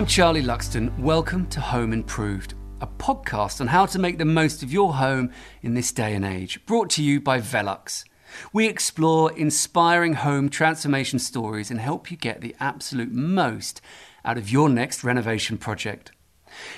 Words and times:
I'm 0.00 0.06
Charlie 0.06 0.42
Luxton. 0.42 0.98
Welcome 0.98 1.46
to 1.48 1.60
Home 1.60 1.92
Improved, 1.92 2.54
a 2.80 2.86
podcast 2.86 3.60
on 3.60 3.66
how 3.66 3.84
to 3.84 3.98
make 3.98 4.16
the 4.16 4.24
most 4.24 4.62
of 4.62 4.72
your 4.72 4.94
home 4.94 5.30
in 5.60 5.74
this 5.74 5.92
day 5.92 6.14
and 6.14 6.24
age, 6.24 6.64
brought 6.64 6.88
to 6.92 7.02
you 7.02 7.20
by 7.20 7.38
Velux. 7.38 8.04
We 8.50 8.66
explore 8.66 9.30
inspiring 9.30 10.14
home 10.14 10.48
transformation 10.48 11.18
stories 11.18 11.70
and 11.70 11.78
help 11.78 12.10
you 12.10 12.16
get 12.16 12.40
the 12.40 12.56
absolute 12.58 13.12
most 13.12 13.82
out 14.24 14.38
of 14.38 14.48
your 14.48 14.70
next 14.70 15.04
renovation 15.04 15.58
project. 15.58 16.12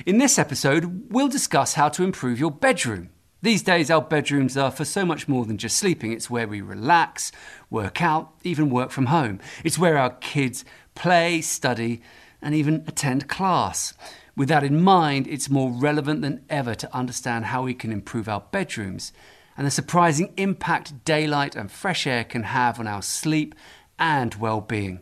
In 0.04 0.18
this 0.18 0.36
episode, 0.36 1.12
we'll 1.12 1.28
discuss 1.28 1.74
how 1.74 1.90
to 1.90 2.02
improve 2.02 2.40
your 2.40 2.50
bedroom. 2.50 3.10
These 3.40 3.62
days, 3.62 3.88
our 3.88 4.02
bedrooms 4.02 4.56
are 4.56 4.72
for 4.72 4.84
so 4.84 5.06
much 5.06 5.28
more 5.28 5.44
than 5.44 5.58
just 5.58 5.76
sleeping. 5.76 6.10
It's 6.10 6.28
where 6.28 6.48
we 6.48 6.60
relax, 6.60 7.30
work 7.70 8.02
out, 8.02 8.32
even 8.42 8.68
work 8.68 8.90
from 8.90 9.06
home. 9.06 9.38
It's 9.62 9.78
where 9.78 9.96
our 9.96 10.10
kids 10.10 10.64
play, 10.96 11.40
study, 11.40 12.02
and 12.42 12.54
even 12.54 12.84
attend 12.86 13.28
class. 13.28 13.94
With 14.36 14.48
that 14.48 14.64
in 14.64 14.82
mind, 14.82 15.26
it's 15.28 15.50
more 15.50 15.70
relevant 15.70 16.22
than 16.22 16.44
ever 16.50 16.74
to 16.74 16.94
understand 16.94 17.46
how 17.46 17.62
we 17.62 17.74
can 17.74 17.92
improve 17.92 18.28
our 18.28 18.44
bedrooms 18.50 19.12
and 19.56 19.66
the 19.66 19.70
surprising 19.70 20.32
impact 20.36 21.04
daylight 21.04 21.54
and 21.54 21.70
fresh 21.70 22.06
air 22.06 22.24
can 22.24 22.44
have 22.44 22.80
on 22.80 22.86
our 22.86 23.02
sleep 23.02 23.54
and 23.98 24.34
well 24.36 24.60
being. 24.60 25.00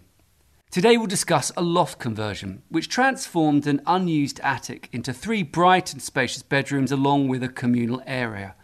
Today, 0.70 0.96
we'll 0.96 1.08
discuss 1.08 1.50
a 1.56 1.62
loft 1.62 1.98
conversion, 1.98 2.62
which 2.68 2.88
transformed 2.88 3.66
an 3.66 3.80
unused 3.86 4.38
attic 4.40 4.88
into 4.92 5.12
three 5.12 5.42
bright 5.42 5.92
and 5.92 6.00
spacious 6.00 6.42
bedrooms 6.42 6.92
along 6.92 7.26
with 7.26 7.42
a 7.42 7.48
communal 7.48 8.02
area, 8.06 8.54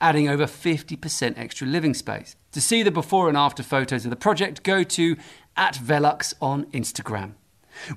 adding 0.00 0.28
over 0.28 0.46
50% 0.46 1.38
extra 1.38 1.66
living 1.66 1.94
space. 1.94 2.34
To 2.52 2.60
see 2.60 2.82
the 2.82 2.90
before 2.90 3.28
and 3.28 3.36
after 3.36 3.62
photos 3.62 4.04
of 4.04 4.10
the 4.10 4.16
project, 4.16 4.64
go 4.64 4.82
to 4.82 5.16
at 5.56 5.74
Velux 5.74 6.34
on 6.40 6.64
Instagram. 6.72 7.34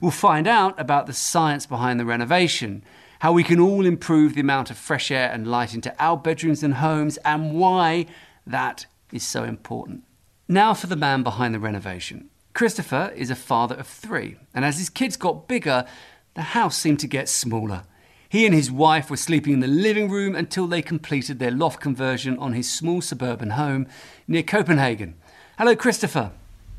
We'll 0.02 0.11
find 0.11 0.47
out 0.47 0.80
about 0.80 1.08
the 1.08 1.14
science 1.14 1.66
behind 1.66 2.00
the 2.00 2.06
renovation, 2.06 2.83
how 3.20 3.33
we 3.33 3.44
can 3.44 3.59
all 3.59 3.86
improve 3.86 4.36
the 4.36 4.42
amount 4.42 4.70
of 4.70 4.78
fresh 4.78 5.11
air 5.11 5.31
and 5.31 5.47
light 5.47 5.73
into 5.73 5.95
our 6.00 6.17
bedrooms 6.17 6.64
and 6.64 6.75
homes, 6.75 7.17
and 7.17 7.53
why 7.53 8.05
that 8.45 8.86
is 9.11 9.23
so 9.23 9.44
important. 9.44 10.03
Now 10.48 10.73
for 10.73 10.88
the 10.88 10.95
man 10.95 11.23
behind 11.23 11.53
the 11.53 11.59
renovation. 11.59 12.30
Christopher 12.53 13.14
is 13.16 13.30
a 13.30 13.36
father 13.36 13.75
of 13.75 13.88
three, 13.88 14.38
and 14.53 14.66
as 14.66 14.80
his 14.80 14.89
kids 14.89 15.17
got 15.17 15.48
bigger, 15.48 15.86
the 16.33 16.42
house 16.42 16.78
seemed 16.78 17.00
to 17.00 17.08
get 17.08 17.30
smaller. 17.30 17.83
He 18.30 18.45
and 18.45 18.53
his 18.53 18.72
wife 18.72 19.09
were 19.09 19.17
sleeping 19.17 19.53
in 19.53 19.59
the 19.59 19.67
living 19.67 20.09
room 20.09 20.36
until 20.36 20.67
they 20.67 20.81
completed 20.81 21.39
their 21.39 21.52
loft 21.52 21.80
conversion 21.80 22.38
on 22.38 22.53
his 22.53 22.72
small 22.72 23.02
suburban 23.02 23.52
home 23.52 23.88
near 24.28 24.44
Copenhagen. 24.44 25.16
Hello, 25.58 25.75
Christopher. 25.75 26.31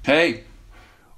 Hey. 0.02 0.44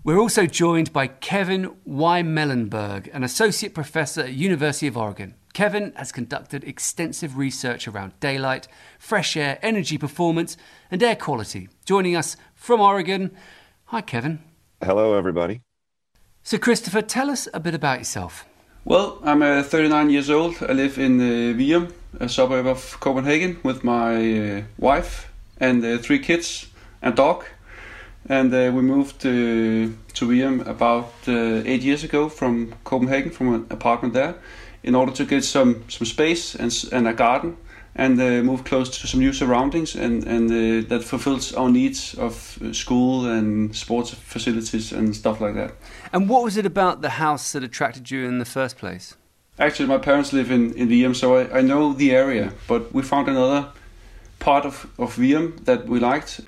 We're 0.03 0.19
also 0.19 0.47
joined 0.47 0.95
by 0.95 1.09
Kevin 1.09 1.77
Wymelenberg, 1.87 3.11
an 3.13 3.23
associate 3.23 3.75
professor 3.75 4.23
at 4.23 4.33
University 4.33 4.87
of 4.87 4.97
Oregon. 4.97 5.35
Kevin 5.53 5.93
has 5.95 6.11
conducted 6.11 6.65
extensive 6.65 7.37
research 7.37 7.87
around 7.87 8.19
daylight, 8.19 8.67
fresh 8.99 9.37
air, 9.37 9.59
energy 9.61 9.99
performance, 9.99 10.57
and 10.91 11.03
air 11.03 11.17
quality. 11.17 11.69
Joining 11.85 12.17
us 12.17 12.39
from 12.55 12.81
Oregon. 12.81 13.31
Hi, 13.87 14.01
Kevin. 14.01 14.39
Hello, 14.83 15.19
everybody. 15.19 15.61
So, 16.43 16.57
Christopher, 16.57 17.03
tell 17.03 17.29
us 17.29 17.47
a 17.53 17.61
bit 17.61 17.75
about 17.75 17.99
yourself. 17.99 18.47
Well, 18.87 19.19
I'm 19.23 19.43
uh, 19.43 19.63
39 19.63 20.09
years 20.09 20.31
old. 20.31 20.57
I 20.67 20.73
live 20.73 20.99
in 20.99 21.21
uh, 21.21 21.55
Virum, 21.59 21.93
a 22.19 22.29
suburb 22.31 22.67
of 22.67 22.99
Copenhagen, 23.01 23.59
with 23.63 23.85
my 23.85 24.15
uh, 24.17 24.63
wife 24.79 25.31
and 25.59 25.85
uh, 25.85 25.99
three 25.99 26.21
kids 26.21 26.69
and 27.03 27.15
dog. 27.15 27.45
And 28.31 28.55
uh, 28.55 28.71
we 28.73 28.83
moved 28.83 29.21
to 29.23 29.93
Virum 30.15 30.65
about 30.65 31.13
uh, 31.27 31.63
eight 31.67 31.83
years 31.83 32.05
ago 32.05 32.29
from 32.29 32.73
Copenhagen, 32.85 33.33
from 33.33 33.55
an 33.55 33.67
apartment 33.71 34.15
there, 34.15 34.37
in 34.85 34.95
order 34.95 35.11
to 35.11 35.25
get 35.25 35.43
some, 35.43 35.83
some 35.89 36.07
space 36.07 36.55
and, 36.55 36.73
and 36.93 37.09
a 37.09 37.13
garden 37.13 37.57
and 37.97 38.21
uh, 38.21 38.41
move 38.45 38.63
close 38.63 39.01
to 39.01 39.09
some 39.09 39.19
new 39.19 39.33
surroundings 39.33 39.97
and, 39.97 40.23
and 40.29 40.49
uh, 40.49 40.89
that 40.89 41.03
fulfills 41.03 41.53
our 41.55 41.69
needs 41.69 42.15
of 42.15 42.57
school 42.71 43.27
and 43.27 43.75
sports 43.75 44.15
facilities 44.15 44.93
and 44.93 45.17
stuff 45.17 45.41
like 45.41 45.55
that. 45.55 45.73
And 46.13 46.29
what 46.29 46.45
was 46.45 46.57
it 46.57 46.65
about 46.65 47.03
the 47.03 47.11
house 47.11 47.51
that 47.51 47.65
attracted 47.65 48.13
you 48.13 48.29
in 48.29 48.39
the 48.39 48.45
first 48.45 48.79
place? 48.79 49.17
Actually, 49.59 49.89
my 49.89 49.99
parents 49.99 50.33
live 50.33 50.53
in, 50.53 50.73
in 50.75 50.89
Virum, 50.89 51.17
so 51.17 51.35
I, 51.35 51.59
I 51.59 51.61
know 51.63 51.93
the 51.95 52.13
area, 52.13 52.53
but 52.69 52.95
we 52.95 53.03
found 53.03 53.27
another 53.27 53.71
part 54.39 54.65
of, 54.65 54.87
of 55.01 55.17
Virum 55.17 55.65
that 55.65 55.87
we 55.87 55.99
liked. 55.99 56.41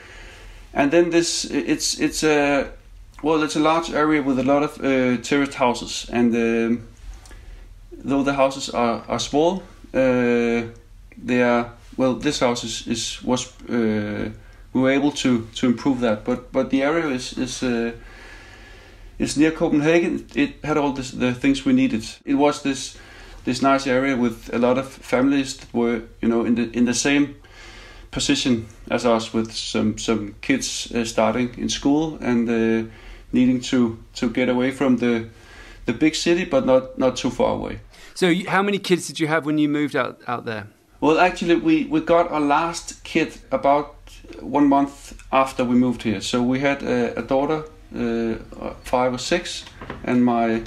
And 0.74 0.90
then 0.90 1.10
this, 1.10 1.44
it's, 1.44 2.00
it's 2.00 2.24
a, 2.24 2.70
well, 3.22 3.42
it's 3.42 3.56
a 3.56 3.60
large 3.60 3.90
area 3.90 4.22
with 4.22 4.38
a 4.38 4.42
lot 4.42 4.62
of 4.62 4.78
uh, 4.78 5.22
terraced 5.22 5.54
houses. 5.54 6.08
And 6.10 6.34
um, 6.34 6.88
though 7.92 8.22
the 8.22 8.34
houses 8.34 8.70
are, 8.70 9.04
are 9.08 9.18
small, 9.18 9.62
uh, 9.94 10.62
they 11.24 11.42
are 11.42 11.72
well. 11.96 12.14
This 12.14 12.40
house 12.40 12.64
is, 12.64 12.86
is 12.86 13.22
was 13.22 13.52
uh, 13.68 14.30
we 14.72 14.80
were 14.80 14.90
able 14.90 15.12
to 15.12 15.46
to 15.54 15.66
improve 15.66 16.00
that, 16.00 16.24
but 16.24 16.52
but 16.52 16.70
the 16.70 16.82
area 16.82 17.08
is 17.08 17.38
is. 17.38 17.62
Uh, 17.62 17.92
is 19.18 19.36
near 19.36 19.52
Copenhagen. 19.52 20.26
It 20.34 20.64
had 20.64 20.76
all 20.76 20.92
this, 20.92 21.12
the 21.12 21.32
things 21.32 21.64
we 21.64 21.72
needed. 21.72 22.04
It 22.24 22.34
was 22.34 22.62
this 22.62 22.96
this 23.44 23.62
nice 23.62 23.86
area 23.86 24.16
with 24.16 24.52
a 24.52 24.58
lot 24.58 24.78
of 24.78 24.88
families 24.88 25.56
that 25.56 25.72
were 25.72 26.02
you 26.20 26.28
know 26.28 26.44
in 26.44 26.54
the 26.54 26.70
in 26.76 26.84
the 26.86 26.94
same 26.94 27.36
position 28.12 28.66
as 28.90 29.04
us, 29.04 29.34
with 29.34 29.52
some 29.52 29.98
some 29.98 30.34
kids 30.40 30.92
uh, 30.94 31.04
starting 31.04 31.58
in 31.58 31.68
school 31.68 32.18
and 32.20 32.48
uh, 32.48 32.88
needing 33.32 33.60
to 33.60 33.98
to 34.14 34.30
get 34.30 34.48
away 34.48 34.70
from 34.70 34.98
the 34.98 35.28
the 35.86 35.92
big 35.92 36.14
city, 36.14 36.44
but 36.44 36.64
not 36.64 36.98
not 36.98 37.16
too 37.16 37.30
far 37.30 37.54
away. 37.54 37.80
So, 38.14 38.32
how 38.46 38.62
many 38.62 38.78
kids 38.78 39.06
did 39.06 39.18
you 39.18 39.26
have 39.28 39.46
when 39.46 39.58
you 39.58 39.68
moved 39.68 39.96
out 39.96 40.20
out 40.26 40.44
there? 40.44 40.66
Well, 41.02 41.18
actually, 41.18 41.56
we, 41.56 41.86
we 41.86 42.00
got 42.00 42.30
our 42.30 42.40
last 42.40 43.02
kid 43.02 43.36
about 43.50 43.96
one 44.40 44.68
month 44.68 45.20
after 45.32 45.64
we 45.64 45.74
moved 45.74 46.04
here. 46.04 46.20
So 46.20 46.40
we 46.40 46.60
had 46.60 46.84
a, 46.84 47.18
a 47.18 47.22
daughter, 47.22 47.64
uh, 47.92 48.74
five 48.84 49.12
or 49.12 49.18
six, 49.18 49.64
and 50.04 50.24
my 50.24 50.62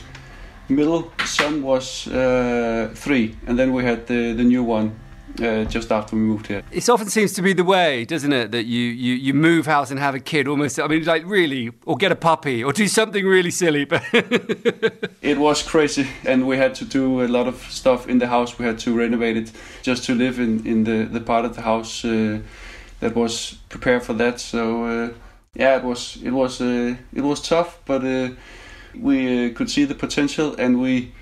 middle 0.68 1.10
son 1.24 1.62
was 1.62 2.08
uh, 2.08 2.92
three, 2.96 3.38
and 3.48 3.58
then 3.58 3.72
we 3.72 3.86
had 3.86 4.08
the, 4.08 4.34
the 4.34 4.44
new 4.44 4.62
one 4.62 5.00
uh, 5.42 5.66
just 5.66 5.92
after 5.92 6.16
we 6.16 6.22
moved 6.22 6.48
here. 6.48 6.64
It 6.72 6.88
often 6.90 7.10
seems 7.10 7.34
to 7.34 7.42
be 7.42 7.54
the 7.54 7.64
way, 7.64 8.06
doesn't 8.06 8.32
it, 8.32 8.52
that 8.52 8.66
you, 8.66 8.82
you, 8.82 9.16
you 9.16 9.34
move 9.34 9.66
house 9.66 9.92
and 9.92 10.00
have 10.00 10.16
a 10.16 10.20
kid 10.20 10.48
almost, 10.48 10.80
I 10.80 10.88
mean, 10.88 11.04
like 11.04 11.24
really, 11.26 11.72
or 11.86 11.98
get 11.98 12.12
a 12.12 12.16
puppy, 12.16 12.64
or 12.64 12.74
do 12.74 12.88
something 12.88 13.26
really 13.26 13.52
silly. 13.52 13.86
But 13.86 14.04
it 15.22 15.38
was 15.38 15.64
crazy, 15.64 16.08
and 16.26 16.48
we 16.48 16.58
had 16.58 16.76
to 16.76 16.86
do 16.86 17.24
a 17.24 17.28
lot 17.28 17.48
of 17.48 17.58
stuff 17.70 18.08
in 18.08 18.20
the 18.20 18.28
house. 18.28 18.58
We 18.58 18.66
had 18.66 18.80
to 18.80 18.94
renovate 18.94 19.38
it 19.38 19.52
just 19.82 20.06
to 20.06 20.16
live 20.16 20.40
in, 20.40 20.66
in 20.66 20.84
the, 20.84 21.06
the 21.06 21.20
part 21.20 21.46
of 21.46 21.56
the 21.56 21.62
house 21.62 22.06
uh, 22.06 22.40
that 23.00 23.16
was 23.16 23.58
prepared 23.70 24.04
for 24.04 24.14
that. 24.14 24.40
So 24.40 24.86
uh, 24.86 25.10
yeah, 25.54 25.78
it 25.78 25.84
was 25.84 26.18
it 26.24 26.32
was 26.32 26.62
uh, 26.62 26.96
it 27.14 27.22
was 27.22 27.42
tough, 27.42 27.80
but 27.86 28.04
uh, 28.04 28.30
we 28.94 29.48
uh, 29.48 29.54
could 29.54 29.70
see 29.70 29.86
the 29.86 29.96
potential, 29.96 30.56
and 30.58 30.82
we 30.82 31.14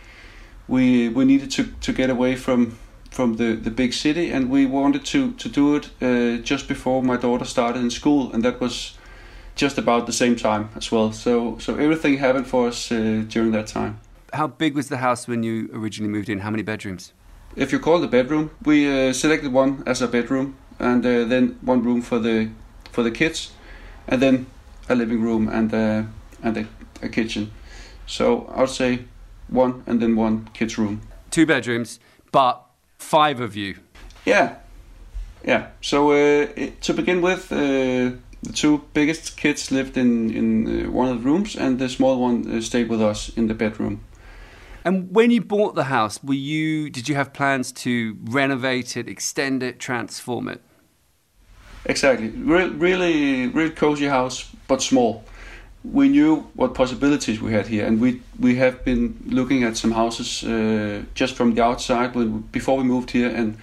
we 0.68 1.10
we 1.10 1.26
needed 1.26 1.52
to, 1.52 1.66
to 1.82 1.94
get 1.94 2.10
away 2.10 2.36
from 2.36 2.78
from 3.14 3.36
the, 3.36 3.56
the 3.56 3.70
big 3.70 3.94
city, 3.94 4.32
and 4.32 4.50
we 4.50 4.66
wanted 4.66 5.06
to 5.06 5.32
to 5.34 5.50
do 5.50 5.76
it 5.76 5.90
uh, 6.02 6.42
just 6.44 6.68
before 6.68 7.04
my 7.04 7.18
daughter 7.18 7.46
started 7.46 7.82
in 7.82 7.90
school, 7.90 8.34
and 8.34 8.44
that 8.44 8.60
was 8.60 8.98
just 9.56 9.78
about 9.78 10.06
the 10.06 10.12
same 10.12 10.36
time 10.36 10.70
as 10.76 10.92
well. 10.92 11.12
So 11.12 11.58
so 11.60 11.76
everything 11.76 12.18
happened 12.18 12.48
for 12.48 12.68
us 12.68 12.92
uh, 12.92 13.24
during 13.28 13.52
that 13.52 13.68
time. 13.68 14.00
How 14.34 14.48
big 14.48 14.76
was 14.76 14.88
the 14.88 14.98
house 14.98 15.28
when 15.28 15.44
you 15.44 15.70
originally 15.74 16.12
moved 16.12 16.30
in? 16.30 16.40
How 16.40 16.50
many 16.50 16.64
bedrooms? 16.64 17.14
If 17.56 17.72
you 17.72 17.80
call 17.80 18.02
the 18.02 18.08
bedroom, 18.08 18.50
we 18.66 18.88
uh, 18.88 19.14
selected 19.14 19.54
one 19.54 19.84
as 19.86 20.02
a 20.02 20.08
bedroom, 20.08 20.56
and 20.80 21.06
uh, 21.06 21.24
then 21.26 21.58
one 21.62 21.84
room 21.84 22.02
for 22.02 22.20
the 22.20 22.50
for 22.92 23.04
the 23.04 23.12
kids, 23.12 23.52
and 24.08 24.22
then 24.22 24.46
a 24.90 24.96
living 24.96 25.22
room 25.22 25.48
and 25.48 25.74
uh, 25.74 26.04
and 26.42 26.58
a, 26.58 26.66
a 27.02 27.10
kitchen. 27.10 27.52
So 28.08 28.52
I 28.56 28.62
would 28.62 28.70
say 28.70 29.00
one 29.50 29.84
and 29.86 30.02
then 30.02 30.16
one 30.16 30.50
kids 30.54 30.78
room. 30.78 31.02
Two 31.30 31.46
bedrooms, 31.46 32.00
but 32.32 32.63
five 33.04 33.40
of 33.40 33.56
you. 33.56 33.76
Yeah, 34.26 34.56
yeah. 35.46 35.68
So 35.82 36.12
uh, 36.12 36.48
it, 36.56 36.82
to 36.82 36.94
begin 36.94 37.22
with, 37.22 37.52
uh, 37.52 38.18
the 38.42 38.54
two 38.54 38.82
biggest 38.94 39.38
kids 39.38 39.72
lived 39.72 39.98
in 39.98 40.32
in 40.32 40.68
uh, 40.68 40.92
one 40.92 41.10
of 41.10 41.22
the 41.22 41.30
rooms, 41.30 41.56
and 41.56 41.80
the 41.80 41.90
small 41.90 42.20
one 42.22 42.58
uh, 42.58 42.62
stayed 42.62 42.90
with 42.90 43.02
us 43.02 43.30
in 43.38 43.48
the 43.48 43.54
bedroom. 43.54 44.00
And 44.86 45.16
when 45.16 45.32
you 45.32 45.42
bought 45.42 45.76
the 45.76 45.86
house, 45.86 46.20
were 46.24 46.34
you 46.34 46.90
did 46.90 47.08
you 47.08 47.16
have 47.16 47.32
plans 47.32 47.72
to 47.84 48.18
renovate 48.24 48.98
it, 48.98 49.08
extend 49.08 49.64
it, 49.64 49.80
transform 49.80 50.50
it? 50.50 50.62
Exactly. 51.86 52.30
Re- 52.30 52.70
really, 52.70 53.48
really 53.48 53.72
cozy 53.72 54.08
house, 54.08 54.50
but 54.68 54.82
small. 54.82 55.24
We 55.84 56.08
knew 56.08 56.48
what 56.56 56.74
possibilities 56.74 57.42
we 57.42 57.52
had 57.54 57.68
here, 57.68 57.86
and 57.86 58.00
we 58.00 58.22
we 58.40 58.56
have 58.56 58.84
been 58.84 59.16
looking 59.26 59.64
at 59.64 59.78
some 59.78 59.94
houses 59.94 60.44
uh, 60.44 61.04
just 61.14 61.36
from 61.36 61.56
the 61.56 61.64
outside 61.64 62.16
when, 62.16 62.44
before 62.52 62.78
we 62.78 62.84
moved 62.84 63.12
here, 63.12 63.30
and 63.36 63.58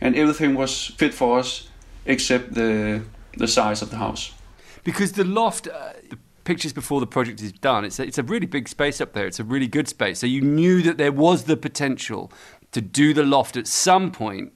and 0.00 0.16
everything 0.16 0.56
was 0.56 0.92
fit 0.96 1.14
for 1.14 1.38
us 1.38 1.68
except 2.06 2.54
the 2.54 3.00
the 3.38 3.46
size 3.46 3.82
of 3.82 3.90
the 3.90 3.96
house. 3.96 4.32
Because 4.82 5.12
the 5.12 5.24
loft, 5.24 5.68
uh, 5.68 5.92
the 6.08 6.18
pictures 6.44 6.72
before 6.72 7.00
the 7.00 7.06
project 7.06 7.40
is 7.40 7.52
done. 7.52 7.84
It's 7.84 8.00
a, 8.00 8.02
it's 8.02 8.18
a 8.18 8.22
really 8.22 8.46
big 8.46 8.68
space 8.68 9.00
up 9.00 9.12
there. 9.12 9.26
It's 9.26 9.40
a 9.40 9.44
really 9.44 9.68
good 9.68 9.88
space. 9.88 10.18
So 10.18 10.26
you 10.26 10.40
knew 10.40 10.82
that 10.82 10.96
there 10.96 11.12
was 11.12 11.44
the 11.44 11.56
potential 11.56 12.32
to 12.72 12.80
do 12.80 13.14
the 13.14 13.22
loft 13.22 13.56
at 13.56 13.66
some 13.66 14.10
point, 14.10 14.52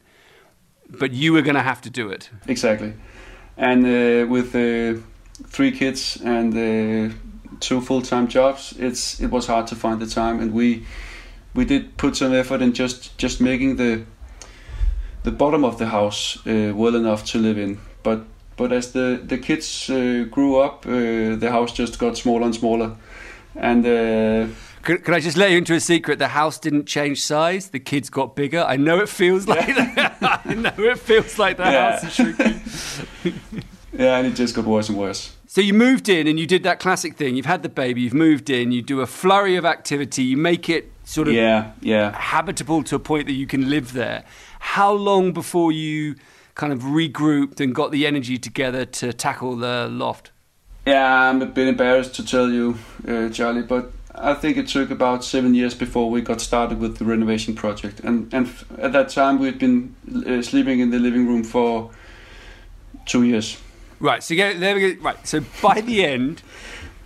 but 0.88 1.12
you 1.12 1.32
were 1.32 1.42
going 1.42 1.56
to 1.56 1.62
have 1.62 1.80
to 1.82 1.90
do 1.90 2.08
it. 2.08 2.30
Exactly. 2.46 2.94
And 3.56 3.84
uh, 3.84 4.26
with 4.28 4.54
uh, 4.54 5.00
three 5.46 5.72
kids 5.72 6.20
and 6.24 6.54
uh, 6.54 7.14
two 7.60 7.80
full-time 7.80 8.28
jobs, 8.28 8.74
it's 8.78 9.20
it 9.20 9.30
was 9.30 9.46
hard 9.46 9.66
to 9.68 9.74
find 9.74 10.00
the 10.00 10.06
time, 10.06 10.40
and 10.40 10.52
we 10.52 10.84
we 11.54 11.64
did 11.64 11.96
put 11.96 12.16
some 12.16 12.32
effort 12.32 12.62
in 12.62 12.72
just 12.72 13.16
just 13.18 13.40
making 13.40 13.76
the 13.76 14.04
the 15.22 15.30
bottom 15.30 15.64
of 15.64 15.78
the 15.78 15.86
house 15.86 16.38
uh, 16.46 16.72
well 16.74 16.94
enough 16.94 17.24
to 17.24 17.38
live 17.38 17.58
in. 17.58 17.78
But 18.02 18.24
but 18.56 18.72
as 18.72 18.92
the 18.92 19.20
the 19.26 19.38
kids 19.38 19.90
uh, 19.90 20.26
grew 20.30 20.60
up, 20.60 20.86
uh, 20.86 21.36
the 21.36 21.48
house 21.50 21.72
just 21.72 21.98
got 21.98 22.16
smaller 22.16 22.44
and 22.44 22.54
smaller, 22.54 22.96
and. 23.54 23.86
Uh, 23.86 24.54
can, 24.82 24.98
can, 24.98 25.14
I 25.14 25.20
just 25.20 25.38
let 25.38 25.50
you 25.50 25.56
into 25.56 25.72
a 25.72 25.80
secret? 25.80 26.18
The 26.18 26.28
house 26.28 26.58
didn't 26.58 26.84
change 26.84 27.22
size. 27.22 27.70
The 27.70 27.80
kids 27.80 28.10
got 28.10 28.36
bigger. 28.36 28.62
I 28.62 28.76
know 28.76 29.00
it 29.00 29.08
feels 29.08 29.48
like 29.48 29.66
yeah. 29.66 29.94
that. 30.20 30.42
I 30.44 30.52
know 30.52 30.74
it 30.76 30.98
feels 30.98 31.38
like 31.38 31.56
the 31.56 31.62
yeah. 31.62 31.92
house 31.92 32.04
is 32.04 32.12
shrinking. 32.12 33.64
yeah, 33.96 34.18
and 34.18 34.26
it 34.26 34.34
just 34.34 34.54
got 34.54 34.64
worse 34.64 34.88
and 34.88 34.98
worse. 34.98 35.34
So 35.46 35.60
you 35.60 35.72
moved 35.72 36.08
in 36.08 36.26
and 36.26 36.38
you 36.38 36.46
did 36.46 36.64
that 36.64 36.80
classic 36.80 37.16
thing. 37.16 37.36
You've 37.36 37.46
had 37.46 37.62
the 37.62 37.68
baby. 37.68 38.00
You've 38.00 38.14
moved 38.14 38.50
in. 38.50 38.72
You 38.72 38.82
do 38.82 39.00
a 39.00 39.06
flurry 39.06 39.54
of 39.54 39.64
activity. 39.64 40.24
You 40.24 40.36
make 40.36 40.68
it 40.68 40.90
sort 41.04 41.28
of 41.28 41.34
yeah, 41.34 41.72
yeah. 41.80 42.10
habitable 42.12 42.82
to 42.84 42.96
a 42.96 42.98
point 42.98 43.26
that 43.26 43.34
you 43.34 43.46
can 43.46 43.70
live 43.70 43.92
there. 43.92 44.24
How 44.58 44.92
long 44.92 45.32
before 45.32 45.70
you 45.70 46.16
kind 46.54 46.72
of 46.72 46.80
regrouped 46.80 47.60
and 47.60 47.74
got 47.74 47.92
the 47.92 48.06
energy 48.06 48.38
together 48.38 48.84
to 48.84 49.12
tackle 49.12 49.56
the 49.56 49.88
loft? 49.88 50.32
Yeah, 50.86 51.28
I'm 51.28 51.40
a 51.40 51.46
bit 51.46 51.68
embarrassed 51.68 52.14
to 52.16 52.26
tell 52.26 52.50
you, 52.50 52.78
uh, 53.06 53.28
Charlie, 53.28 53.62
but 53.62 53.92
I 54.14 54.34
think 54.34 54.56
it 54.56 54.68
took 54.68 54.90
about 54.90 55.24
seven 55.24 55.54
years 55.54 55.74
before 55.74 56.10
we 56.10 56.20
got 56.20 56.40
started 56.40 56.78
with 56.78 56.98
the 56.98 57.04
renovation 57.04 57.54
project, 57.54 58.00
and 58.00 58.32
and 58.34 58.46
f- 58.46 58.64
at 58.78 58.92
that 58.92 59.08
time 59.08 59.38
we'd 59.38 59.58
been 59.58 59.94
uh, 60.26 60.42
sleeping 60.42 60.80
in 60.80 60.90
the 60.90 60.98
living 60.98 61.26
room 61.26 61.42
for 61.42 61.90
two 63.06 63.22
years. 63.24 63.56
Right. 64.04 64.22
So 64.22 64.34
there 64.34 64.74
we 64.74 64.94
go. 64.94 65.02
Right. 65.02 65.26
So 65.26 65.40
by 65.62 65.80
the 65.80 66.04
end, 66.14 66.42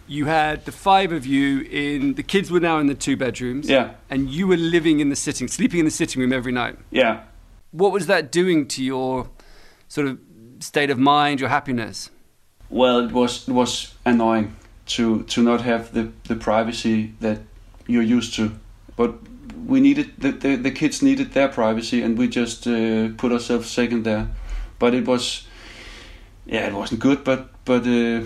you 0.09 0.25
had 0.25 0.65
the 0.65 0.73
five 0.73 1.13
of 1.13 1.25
you 1.25 1.61
in. 1.61 2.15
The 2.15 2.25
kids 2.25 2.51
were 2.51 2.59
now 2.59 2.79
in 2.79 2.89
the 2.89 2.95
two 2.97 3.17
bedrooms. 3.17 3.71
Yeah. 3.71 3.95
And 4.11 4.29
you 4.29 4.49
were 4.49 4.57
living 4.57 4.99
in 4.99 5.09
the 5.09 5.15
sitting, 5.15 5.47
sleeping 5.47 5.79
in 5.79 5.85
the 5.85 5.93
sitting 5.93 6.21
room 6.21 6.33
every 6.33 6.51
night. 6.51 6.77
Yeah. 6.91 7.23
What 7.71 7.93
was 7.93 8.09
that 8.09 8.33
doing 8.33 8.67
to 8.69 8.83
your 8.83 9.29
sort 9.87 10.09
of 10.09 10.19
state 10.59 10.91
of 10.91 10.99
mind, 10.99 11.39
your 11.39 11.51
happiness? 11.51 12.11
Well, 12.69 12.99
it 12.99 13.13
was 13.13 13.49
it 13.49 13.53
was 13.53 13.95
annoying 14.05 14.57
to 14.87 15.23
to 15.23 15.41
not 15.41 15.61
have 15.61 15.93
the 15.93 16.11
the 16.25 16.35
privacy 16.35 17.15
that 17.21 17.39
you're 17.87 18.03
used 18.03 18.35
to, 18.35 18.51
but 18.97 19.15
we 19.67 19.79
needed 19.81 20.15
the 20.19 20.33
the, 20.33 20.57
the 20.57 20.73
kids 20.73 21.01
needed 21.01 21.33
their 21.33 21.49
privacy, 21.49 22.03
and 22.03 22.19
we 22.19 22.27
just 22.27 22.67
uh, 22.67 23.11
put 23.17 23.31
ourselves 23.31 23.71
second 23.71 24.03
there. 24.03 24.27
But 24.79 24.95
it 24.95 25.07
was, 25.07 25.47
yeah, 26.49 26.67
it 26.67 26.75
wasn't 26.75 27.01
good, 27.01 27.23
but 27.25 27.49
but. 27.65 27.87
Uh, 27.87 28.25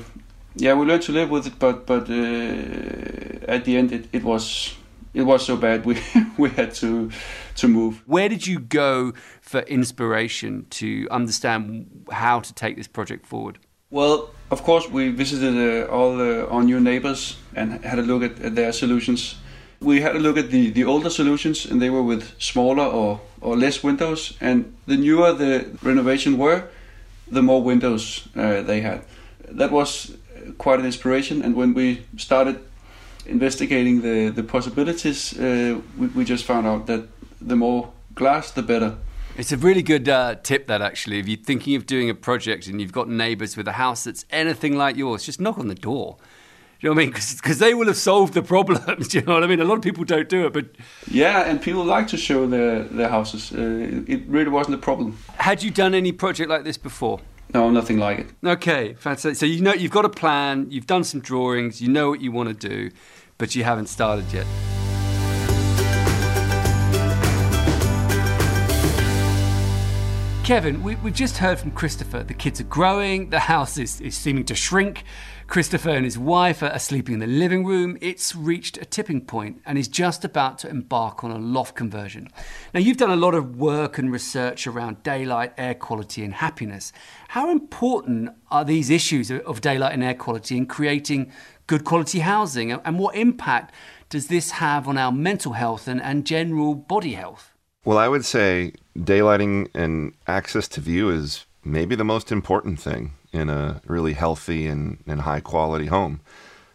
yeah, 0.54 0.74
we 0.74 0.84
learned 0.84 1.02
to 1.04 1.12
live 1.12 1.30
with 1.30 1.46
it, 1.46 1.58
but 1.58 1.86
but 1.86 2.10
uh, 2.10 3.50
at 3.50 3.64
the 3.64 3.76
end, 3.76 3.92
it, 3.92 4.08
it 4.12 4.22
was 4.22 4.74
it 5.14 5.22
was 5.22 5.44
so 5.44 5.56
bad 5.56 5.84
we 5.86 5.98
we 6.36 6.50
had 6.50 6.74
to 6.74 7.10
to 7.56 7.68
move. 7.68 8.02
Where 8.06 8.28
did 8.28 8.46
you 8.46 8.58
go 8.58 9.12
for 9.40 9.60
inspiration 9.60 10.66
to 10.70 11.08
understand 11.10 12.06
how 12.10 12.40
to 12.40 12.52
take 12.52 12.76
this 12.76 12.88
project 12.88 13.26
forward? 13.26 13.58
Well, 13.90 14.30
of 14.50 14.62
course, 14.62 14.88
we 14.88 15.10
visited 15.10 15.54
uh, 15.54 15.92
all 15.92 16.18
uh, 16.18 16.46
our 16.46 16.62
new 16.62 16.80
neighbors 16.80 17.36
and 17.54 17.84
had 17.84 17.98
a 17.98 18.02
look 18.02 18.22
at, 18.22 18.40
at, 18.40 18.54
their 18.54 18.72
solutions. 18.72 19.36
We 19.80 20.00
had 20.00 20.16
a 20.16 20.18
look 20.18 20.38
at 20.38 20.50
the, 20.50 20.70
the 20.70 20.84
older 20.84 21.10
solutions, 21.10 21.66
and 21.66 21.82
they 21.82 21.90
were 21.90 22.02
with 22.02 22.32
smaller 22.38 22.84
or, 22.84 23.20
or 23.42 23.54
less 23.54 23.84
windows. 23.84 24.32
And 24.40 24.74
the 24.86 24.96
newer 24.96 25.34
the 25.34 25.66
renovation 25.82 26.38
were, 26.38 26.68
the 27.32 27.42
more 27.42 27.62
windows 27.62 28.28
uh, 28.36 28.62
they 28.62 28.80
had. 28.80 29.04
That 29.48 29.72
was 29.72 30.16
quite 30.58 30.78
an 30.78 30.86
inspiration. 30.86 31.42
And 31.42 31.56
when 31.56 31.74
we 31.74 32.04
started 32.16 32.60
investigating 33.26 34.02
the, 34.02 34.28
the 34.28 34.42
possibilities, 34.42 35.38
uh, 35.38 35.80
we, 35.98 36.06
we 36.08 36.24
just 36.24 36.44
found 36.44 36.66
out 36.66 36.86
that 36.86 37.08
the 37.40 37.56
more 37.56 37.92
glass, 38.14 38.50
the 38.50 38.62
better. 38.62 38.96
It's 39.36 39.50
a 39.50 39.56
really 39.56 39.82
good 39.82 40.08
uh, 40.08 40.34
tip 40.42 40.66
that 40.66 40.82
actually, 40.82 41.18
if 41.18 41.26
you're 41.26 41.38
thinking 41.38 41.74
of 41.74 41.86
doing 41.86 42.10
a 42.10 42.14
project 42.14 42.66
and 42.66 42.80
you've 42.80 42.92
got 42.92 43.08
neighbours 43.08 43.56
with 43.56 43.66
a 43.66 43.72
house 43.72 44.04
that's 44.04 44.26
anything 44.30 44.76
like 44.76 44.96
yours, 44.96 45.24
just 45.24 45.40
knock 45.40 45.58
on 45.58 45.68
the 45.68 45.74
door. 45.74 46.18
Do 46.82 46.88
you 46.88 46.94
know 46.94 46.96
what 46.96 47.02
I 47.02 47.04
mean? 47.04 47.14
Because 47.36 47.58
they 47.60 47.74
will 47.74 47.86
have 47.86 47.96
solved 47.96 48.34
the 48.34 48.42
problems. 48.42 49.06
Do 49.06 49.18
you 49.20 49.24
know 49.24 49.34
what 49.34 49.44
I 49.44 49.46
mean? 49.46 49.60
A 49.60 49.64
lot 49.64 49.76
of 49.76 49.82
people 49.82 50.02
don't 50.02 50.28
do 50.28 50.46
it, 50.46 50.52
but 50.52 50.66
yeah, 51.08 51.42
and 51.42 51.62
people 51.62 51.84
like 51.84 52.08
to 52.08 52.16
show 52.16 52.44
their 52.48 52.82
their 52.82 53.08
houses. 53.08 53.52
Uh, 53.52 54.02
it 54.08 54.26
really 54.26 54.50
wasn't 54.50 54.74
a 54.74 54.78
problem. 54.78 55.16
Had 55.36 55.62
you 55.62 55.70
done 55.70 55.94
any 55.94 56.10
project 56.10 56.50
like 56.50 56.64
this 56.64 56.76
before? 56.76 57.20
No, 57.54 57.70
nothing 57.70 57.98
like 57.98 58.18
it. 58.18 58.26
Okay, 58.44 58.94
fantastic. 58.94 59.36
So 59.36 59.46
you 59.46 59.60
know 59.60 59.72
you've 59.72 59.92
got 59.92 60.04
a 60.04 60.08
plan, 60.08 60.66
you've 60.70 60.88
done 60.88 61.04
some 61.04 61.20
drawings, 61.20 61.80
you 61.80 61.88
know 61.88 62.10
what 62.10 62.20
you 62.20 62.32
want 62.32 62.48
to 62.48 62.68
do, 62.68 62.90
but 63.38 63.54
you 63.54 63.62
haven't 63.62 63.86
started 63.86 64.24
yet. 64.32 64.46
Kevin, 70.42 70.82
we, 70.82 70.96
have 70.96 71.12
just 71.12 71.36
heard 71.36 71.60
from 71.60 71.70
Christopher. 71.70 72.24
The 72.24 72.34
kids 72.34 72.60
are 72.60 72.64
growing, 72.64 73.30
the 73.30 73.38
house 73.38 73.78
is, 73.78 74.00
is 74.00 74.16
seeming 74.16 74.44
to 74.46 74.56
shrink. 74.56 75.04
Christopher 75.46 75.90
and 75.90 76.04
his 76.04 76.18
wife 76.18 76.62
are 76.62 76.78
sleeping 76.78 77.14
in 77.14 77.20
the 77.20 77.26
living 77.26 77.64
room. 77.64 77.98
It's 78.00 78.34
reached 78.34 78.78
a 78.78 78.84
tipping 78.84 79.22
point 79.22 79.60
and 79.66 79.76
is 79.76 79.88
just 79.88 80.24
about 80.24 80.58
to 80.60 80.68
embark 80.68 81.24
on 81.24 81.30
a 81.30 81.38
loft 81.38 81.74
conversion. 81.74 82.28
Now, 82.72 82.80
you've 82.80 82.96
done 82.96 83.10
a 83.10 83.16
lot 83.16 83.34
of 83.34 83.56
work 83.56 83.98
and 83.98 84.12
research 84.12 84.66
around 84.66 85.02
daylight, 85.02 85.52
air 85.58 85.74
quality, 85.74 86.24
and 86.24 86.34
happiness. 86.34 86.92
How 87.28 87.50
important 87.50 88.30
are 88.50 88.64
these 88.64 88.88
issues 88.88 89.30
of 89.30 89.60
daylight 89.60 89.92
and 89.92 90.04
air 90.04 90.14
quality 90.14 90.56
in 90.56 90.66
creating 90.66 91.32
good 91.66 91.84
quality 91.84 92.20
housing? 92.20 92.72
And 92.72 92.98
what 92.98 93.14
impact 93.16 93.74
does 94.08 94.28
this 94.28 94.52
have 94.52 94.86
on 94.86 94.96
our 94.96 95.12
mental 95.12 95.52
health 95.52 95.88
and, 95.88 96.00
and 96.00 96.24
general 96.24 96.74
body 96.74 97.14
health? 97.14 97.52
Well, 97.84 97.98
I 97.98 98.08
would 98.08 98.24
say 98.24 98.74
daylighting 98.96 99.68
and 99.74 100.14
access 100.26 100.68
to 100.68 100.80
view 100.80 101.10
is 101.10 101.46
maybe 101.64 101.94
the 101.96 102.04
most 102.04 102.30
important 102.30 102.80
thing 102.80 103.12
in 103.32 103.48
a 103.48 103.80
really 103.86 104.12
healthy 104.12 104.66
and, 104.66 105.02
and 105.06 105.22
high 105.22 105.40
quality 105.40 105.86
home. 105.86 106.20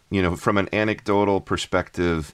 You 0.10 0.22
know, 0.22 0.36
from 0.36 0.58
an 0.58 0.70
anecdotal 0.74 1.42
perspective, 1.42 2.34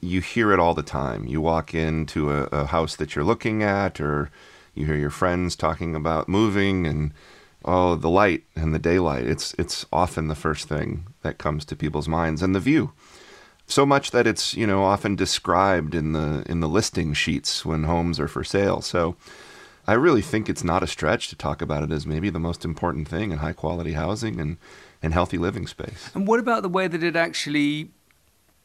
you 0.00 0.20
hear 0.20 0.52
it 0.52 0.58
all 0.58 0.74
the 0.74 0.82
time. 0.82 1.26
You 1.26 1.40
walk 1.40 1.74
into 1.74 2.30
a, 2.30 2.44
a 2.44 2.66
house 2.66 2.96
that 2.96 3.14
you're 3.14 3.24
looking 3.24 3.62
at, 3.62 4.00
or 4.00 4.30
you 4.74 4.86
hear 4.86 4.96
your 4.96 5.10
friends 5.10 5.54
talking 5.54 5.94
about 5.94 6.28
moving 6.28 6.86
and 6.86 7.12
oh 7.64 7.94
the 7.94 8.10
light 8.10 8.42
and 8.56 8.74
the 8.74 8.78
daylight 8.78 9.24
it's 9.24 9.54
it's 9.56 9.86
often 9.92 10.26
the 10.26 10.34
first 10.34 10.66
thing 10.66 11.06
that 11.20 11.38
comes 11.38 11.64
to 11.64 11.76
people's 11.76 12.08
minds 12.08 12.42
and 12.42 12.56
the 12.56 12.58
view 12.58 12.92
so 13.66 13.86
much 13.86 14.10
that 14.10 14.26
it's 14.26 14.54
you 14.54 14.66
know 14.66 14.84
often 14.84 15.16
described 15.16 15.94
in 15.94 16.12
the 16.12 16.44
in 16.46 16.60
the 16.60 16.68
listing 16.68 17.12
sheets 17.14 17.64
when 17.64 17.84
homes 17.84 18.20
are 18.20 18.28
for 18.28 18.44
sale. 18.44 18.80
So 18.80 19.16
I 19.86 19.94
really 19.94 20.22
think 20.22 20.48
it's 20.48 20.62
not 20.62 20.82
a 20.82 20.86
stretch 20.86 21.28
to 21.28 21.36
talk 21.36 21.60
about 21.60 21.82
it 21.82 21.90
as 21.90 22.06
maybe 22.06 22.30
the 22.30 22.38
most 22.38 22.64
important 22.64 23.08
thing 23.08 23.32
in 23.32 23.38
high 23.38 23.52
quality 23.52 23.92
housing 23.92 24.40
and 24.40 24.58
and 25.02 25.12
healthy 25.12 25.38
living 25.38 25.66
space. 25.66 26.10
And 26.14 26.28
what 26.28 26.38
about 26.38 26.62
the 26.62 26.68
way 26.68 26.86
that 26.86 27.02
it 27.02 27.16
actually 27.16 27.90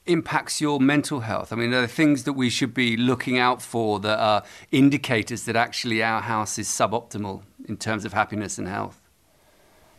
impacts 0.06 0.62
your 0.62 0.80
mental 0.80 1.22
health? 1.22 1.52
I 1.52 1.56
mean, 1.56 1.74
are 1.74 1.80
there 1.80 1.88
things 1.88 2.24
that 2.24 2.34
we 2.34 2.50
should 2.50 2.74
be 2.74 2.96
looking 2.96 3.40
out 3.40 3.62
for 3.62 4.00
that 4.00 4.20
are 4.20 4.44
indicators 4.72 5.44
that 5.44 5.56
actually 5.56 6.04
our 6.04 6.22
house 6.22 6.60
is 6.60 6.68
suboptimal 6.68 7.42
in 7.68 7.78
terms 7.78 8.06
of 8.06 8.14
happiness 8.14 8.58
and 8.58 8.68
health? 8.68 9.02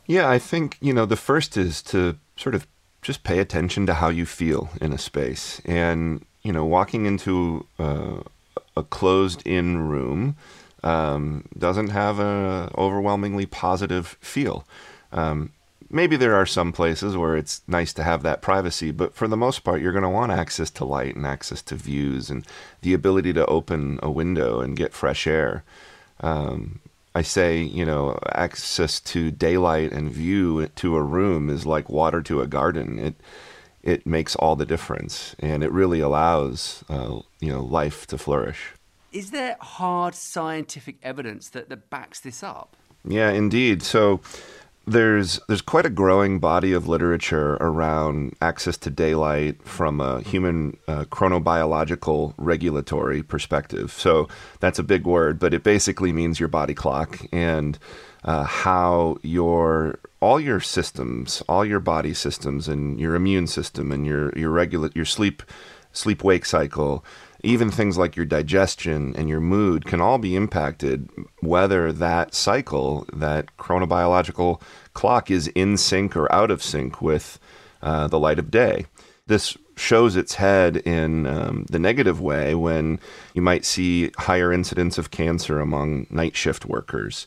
Yeah, 0.07 0.31
I 0.31 0.39
think, 0.39 0.79
you 0.81 0.95
know, 0.95 1.05
the 1.05 1.17
first 1.17 1.57
is 1.57 1.83
to 1.83 2.19
sort 2.37 2.55
of 2.55 2.67
just 3.03 3.25
pay 3.25 3.41
attention 3.41 3.85
to 3.87 3.95
how 3.95 4.09
you 4.09 4.25
feel 4.25 4.71
in 4.81 4.93
a 4.93 4.99
space. 4.99 5.61
And, 5.65 6.25
you 6.43 6.53
know, 6.53 6.65
walking 6.65 7.05
into 7.05 7.67
uh, 7.79 8.21
a 8.77 8.83
closed 8.85 9.47
in 9.47 9.89
room 9.89 10.37
um, 10.83 11.45
doesn't 11.57 11.91
have 11.91 12.19
an 12.19 12.71
overwhelmingly 12.77 13.47
positive 13.47 14.17
feel. 14.21 14.65
Um, 15.13 15.53
maybe 15.91 16.17
there 16.17 16.35
are 16.35 16.47
some 16.47 16.73
places 16.73 17.17
where 17.17 17.37
it's 17.37 17.63
nice 17.67 17.93
to 17.95 18.03
have 18.03 18.23
that 18.23 18.43
privacy, 18.43 18.91
but 18.91 19.15
for 19.15 19.29
the 19.29 19.37
most 19.37 19.65
part, 19.65 19.81
you're 19.81 19.93
going 19.93 20.03
to 20.03 20.09
want 20.09 20.33
access 20.33 20.71
to 20.71 20.85
light 20.85 21.17
and 21.17 21.27
access 21.27 21.63
to 21.63 21.75
views 21.75 22.31
and 22.31 22.47
the 22.83 22.95
ability 22.95 23.33
to 23.35 23.47
open 23.47 23.99
a 24.03 24.11
window 24.11 24.61
and 24.61 24.77
get 24.77 24.93
fresh 24.93 25.27
air. 25.27 25.65
Um, 26.21 26.81
I 27.15 27.23
say, 27.23 27.61
you 27.61 27.85
know, 27.85 28.19
access 28.33 29.01
to 29.01 29.31
daylight 29.31 29.93
and 29.93 30.11
view 30.11 30.69
to 30.69 30.97
a 30.97 31.03
room 31.03 31.51
is 31.51 31.67
like 31.67 31.89
water 31.89 32.23
to 32.23 32.41
a 32.41 32.47
garden. 32.47 32.99
It 32.99 33.15
it 33.83 34.07
makes 34.07 34.37
all 34.37 34.57
the 34.57 34.67
difference, 34.67 35.35
and 35.39 35.63
it 35.63 35.73
really 35.73 36.01
allows 36.01 36.85
uh, 36.89 37.21
you 37.41 37.53
know 37.53 37.63
life 37.63 38.07
to 38.09 38.19
flourish. 38.19 38.73
Is 39.13 39.31
there 39.31 39.57
hard 39.61 40.15
scientific 40.15 40.97
evidence 41.03 41.49
that, 41.51 41.69
that 41.69 41.91
backs 41.91 42.21
this 42.21 42.43
up? 42.43 42.77
Yeah, 43.07 43.31
indeed. 43.31 43.83
So 43.83 44.21
there's 44.87 45.41
there's 45.49 45.61
quite 45.61 45.87
a 45.87 45.91
growing 45.91 46.39
body 46.39 46.73
of 46.73 46.89
literature 46.89 47.55
around 47.55 48.35
access 48.41 48.77
to 48.79 48.91
daylight 48.91 49.63
from 49.63 50.01
a 50.01 50.23
human 50.23 50.77
uh, 50.89 51.05
chronobiological 51.05 52.35
regulatory 52.39 53.23
perspective. 53.23 53.93
So 53.93 54.29
that's 54.61 54.79
a 54.79 54.83
big 54.83 55.07
word, 55.07 55.39
but 55.39 55.53
it 55.55 55.63
basically 55.63 56.13
means 56.13 56.41
your 56.41 56.49
body 56.49 56.75
clock 56.75 57.21
and 57.33 57.79
uh, 58.25 58.45
how 58.45 59.19
your 59.23 59.99
all 60.21 60.41
your 60.41 60.61
systems, 60.61 61.43
all 61.49 61.65
your 61.65 61.81
body 61.81 62.15
systems, 62.15 62.67
and 62.67 62.99
your 62.99 63.15
immune 63.15 63.47
system, 63.47 63.93
and 63.93 64.07
your 64.07 64.33
your 64.37 64.51
regular 64.51 64.91
your 64.95 65.05
sleep 65.05 65.43
sleep 65.93 66.25
wake 66.25 66.45
cycle 66.45 67.05
even 67.43 67.71
things 67.71 67.97
like 67.97 68.17
your 68.17 68.27
digestion 68.27 69.15
and 69.17 69.29
your 69.29 69.41
mood 69.41 69.85
can 69.85 70.01
all 70.01 70.19
be 70.19 70.35
impacted 70.35 71.09
whether 71.41 71.93
that 71.93 72.35
cycle, 72.35 73.07
that 73.13 73.57
chronobiological 73.57 74.61
clock, 74.93 75.31
is 75.31 75.47
in 75.49 75.77
sync 75.77 76.17
or 76.17 76.31
out 76.33 76.51
of 76.51 76.63
sync 76.63 77.01
with 77.01 77.39
uh, 77.83 78.09
the 78.09 78.19
light 78.19 78.39
of 78.39 78.51
day. 78.51 78.87
This 79.27 79.57
shows 79.77 80.17
its 80.17 80.35
head 80.35 80.79
in 80.79 81.27
um, 81.27 81.65
the 81.71 81.79
negative 81.79 82.21
way 82.21 82.55
when 82.55 82.99
you 83.35 83.43
might 83.43 83.65
see 83.65 84.11
higher 84.19 84.53
incidence 84.53 84.99
of 84.99 85.13
cancer 85.13 85.61
among 85.61 86.07
night 86.11 86.35
shift 86.35 86.67
workers. 86.67 87.27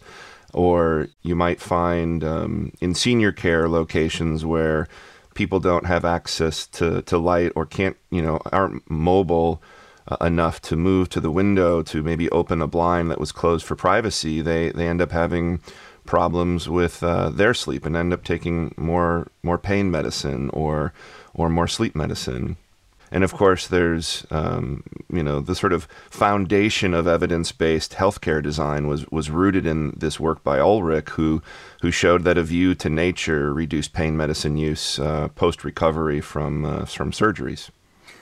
Or 0.54 1.08
you 1.22 1.36
might 1.36 1.62
find 1.62 2.24
um, 2.26 2.74
in 2.82 2.94
senior 2.94 3.32
care 3.32 3.70
locations 3.70 4.44
where 4.44 4.90
people 5.34 5.62
don't 5.62 5.86
have 5.86 6.04
access 6.04 6.68
to, 6.68 7.02
to 7.04 7.18
light 7.18 7.54
or 7.56 7.66
can't, 7.66 7.96
you 8.10 8.22
know, 8.22 8.42
aren't 8.52 8.90
mobile 8.90 9.62
uh, 10.12 10.26
enough 10.26 10.62
to 10.62 10.76
move 10.76 11.10
to 11.10 11.20
the 11.22 11.32
window 11.32 11.82
to 11.84 12.04
maybe 12.04 12.30
open 12.32 12.62
a 12.62 12.68
blind 12.68 13.10
that 13.10 13.20
was 13.20 13.32
closed 13.32 13.66
for 13.66 13.76
privacy, 13.76 14.42
they 14.42 14.70
they 14.72 14.88
end 14.88 15.02
up 15.02 15.12
having 15.12 15.60
problems 16.06 16.68
with 16.68 17.04
uh, 17.04 17.30
their 17.30 17.54
sleep 17.54 17.86
and 17.86 17.96
end 17.96 18.12
up 18.12 18.24
taking 18.24 18.74
more 18.78 19.28
more 19.44 19.58
pain 19.58 19.90
medicine 19.90 20.50
or 20.50 20.94
or 21.34 21.50
more 21.50 21.68
sleep 21.68 21.96
medicine. 21.96 22.58
And 23.14 23.26
of 23.26 23.34
course, 23.34 23.68
there's 23.68 24.26
um, 24.32 24.84
you 25.12 25.24
know 25.24 25.40
the 25.40 25.56
sort 25.56 25.74
of 25.74 25.88
foundation 26.10 26.94
of 26.94 27.08
evidence-based 27.08 27.94
healthcare 27.94 28.42
design 28.42 28.88
was 28.88 29.06
was 29.12 29.30
rooted 29.30 29.66
in 29.66 29.92
this 29.98 30.20
work 30.20 30.44
by 30.44 30.60
Ulrich, 30.60 31.10
who 31.12 31.42
who 31.82 31.92
showed 31.92 32.24
that 32.24 32.38
a 32.38 32.44
view 32.44 32.76
to 32.76 32.90
nature 32.90 33.54
reduced 33.54 33.94
pain 33.94 34.18
medicine 34.18 34.58
use 34.58 35.00
uh, 35.00 35.28
post 35.36 35.64
recovery 35.64 36.22
from 36.22 36.66
uh, 36.66 36.86
from 36.86 37.12
surgeries. 37.12 37.70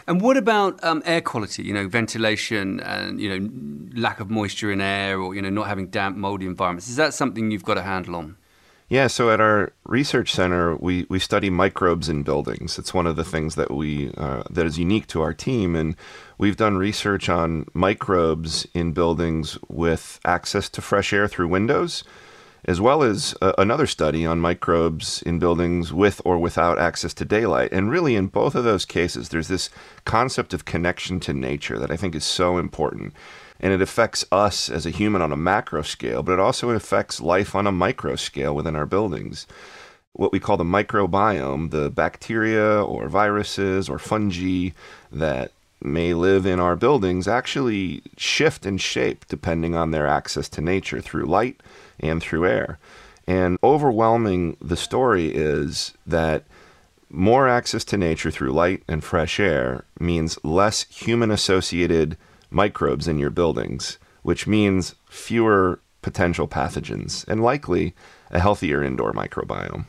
And 0.10 0.22
what 0.22 0.38
about 0.38 0.84
um, 0.84 1.04
air 1.06 1.22
quality? 1.22 1.62
You 1.62 1.72
know, 1.72 1.88
ventilation 1.88 2.80
and 2.80 3.22
you 3.22 3.30
know 3.30 3.50
lack 3.94 4.20
of 4.20 4.32
moisture 4.32 4.72
in 4.72 4.82
air, 4.82 5.20
or 5.20 5.36
you 5.36 5.42
know 5.44 5.52
not 5.52 5.68
having 5.68 5.88
damp, 5.90 6.18
moldy 6.18 6.48
environments. 6.48 6.90
Is 6.90 6.96
that 6.96 7.14
something 7.14 7.52
you've 7.52 7.64
got 7.64 7.78
a 7.78 7.84
handle 7.84 8.16
on? 8.16 8.36
Yeah, 8.90 9.06
so 9.06 9.30
at 9.30 9.40
our 9.40 9.72
research 9.86 10.34
center, 10.34 10.76
we, 10.76 11.06
we 11.10 11.20
study 11.20 11.52
microbes 11.52 12.10
in 12.10 12.24
buildings. 12.24 12.80
It's 12.80 12.92
one 12.92 13.06
of 13.06 13.18
the 13.18 13.24
things 13.24 13.54
that 13.54 13.70
we 13.70 14.12
uh, 14.18 14.42
that 14.50 14.66
is 14.66 14.80
unique 14.80 15.06
to 15.08 15.22
our 15.22 15.32
team, 15.32 15.76
and 15.76 15.96
we've 16.40 16.58
done 16.58 16.76
research 16.76 17.30
on 17.30 17.68
microbes 17.76 18.68
in 18.74 18.94
buildings 18.94 19.60
with 19.68 20.20
access 20.26 20.70
to 20.70 20.82
fresh 20.82 21.14
air 21.14 21.28
through 21.28 21.50
windows 21.50 22.04
as 22.70 22.80
well 22.80 23.02
as 23.02 23.36
uh, 23.42 23.52
another 23.58 23.88
study 23.88 24.28
on 24.28 24.40
microbes 24.40 25.24
in 25.24 25.40
buildings 25.40 25.92
with 25.92 26.22
or 26.24 26.38
without 26.38 26.78
access 26.78 27.16
to 27.16 27.26
daylight. 27.26 27.72
And 27.72 27.90
really, 27.90 28.16
in 28.16 28.28
both 28.28 28.54
of 28.54 28.64
those 28.64 28.86
cases, 28.86 29.30
there's 29.30 29.48
this 29.48 29.72
concept 30.06 30.54
of 30.54 30.66
connection 30.66 31.20
to 31.22 31.34
nature 31.34 31.80
that 31.80 31.90
I 31.90 31.98
think 31.98 32.14
is 32.14 32.24
so 32.24 32.60
important. 32.60 33.14
And 33.60 33.74
it 33.74 33.82
affects 33.82 34.24
us 34.32 34.70
as 34.70 34.86
a 34.86 34.92
human 34.92 35.24
on 35.24 35.32
a 35.32 35.36
macro 35.36 35.82
scale, 35.82 36.22
but 36.22 36.34
it 36.34 36.40
also 36.40 36.70
affects 36.70 37.20
life 37.20 37.56
on 37.56 37.66
a 37.66 37.72
micro 37.72 38.16
scale 38.16 38.54
within 38.54 38.76
our 38.76 38.86
buildings. 38.86 39.48
What 40.14 40.32
we 40.32 40.40
call 40.40 40.58
the 40.58 40.64
microbiome, 40.64 41.72
the 41.72 41.90
bacteria 41.90 42.84
or 42.84 43.10
viruses 43.10 43.90
or 43.90 43.98
fungi 43.98 44.74
that 45.12 45.54
may 45.82 46.14
live 46.14 46.46
in 46.46 46.60
our 46.60 46.76
buildings 46.76 47.28
actually 47.28 48.02
shift 48.18 48.66
and 48.66 48.80
shape 48.82 49.26
depending 49.28 49.76
on 49.76 49.92
their 49.92 50.08
access 50.08 50.50
to 50.50 50.62
nature 50.62 51.02
through 51.02 51.26
light 51.26 51.62
and 52.00 52.22
through 52.22 52.46
air. 52.46 52.80
And 53.28 53.58
overwhelming 53.64 54.58
the 54.62 54.78
story 54.78 55.28
is 55.28 55.94
that 56.06 56.46
more 57.10 57.48
access 57.48 57.84
to 57.86 57.98
nature 57.98 58.32
through 58.32 58.52
light 58.52 58.84
and 58.88 59.04
fresh 59.04 59.40
air 59.40 59.86
means 60.00 60.44
less 60.44 60.84
human 60.90 61.32
associated 61.32 62.18
microbes 62.50 63.08
in 63.08 63.20
your 63.20 63.30
buildings, 63.30 63.98
which 64.24 64.48
means 64.48 64.96
fewer 65.10 65.80
potential 66.02 66.48
pathogens 66.48 67.28
and 67.28 67.44
likely 67.44 67.94
a 68.32 68.40
healthier 68.40 68.84
indoor 68.84 69.14
microbiome. 69.14 69.86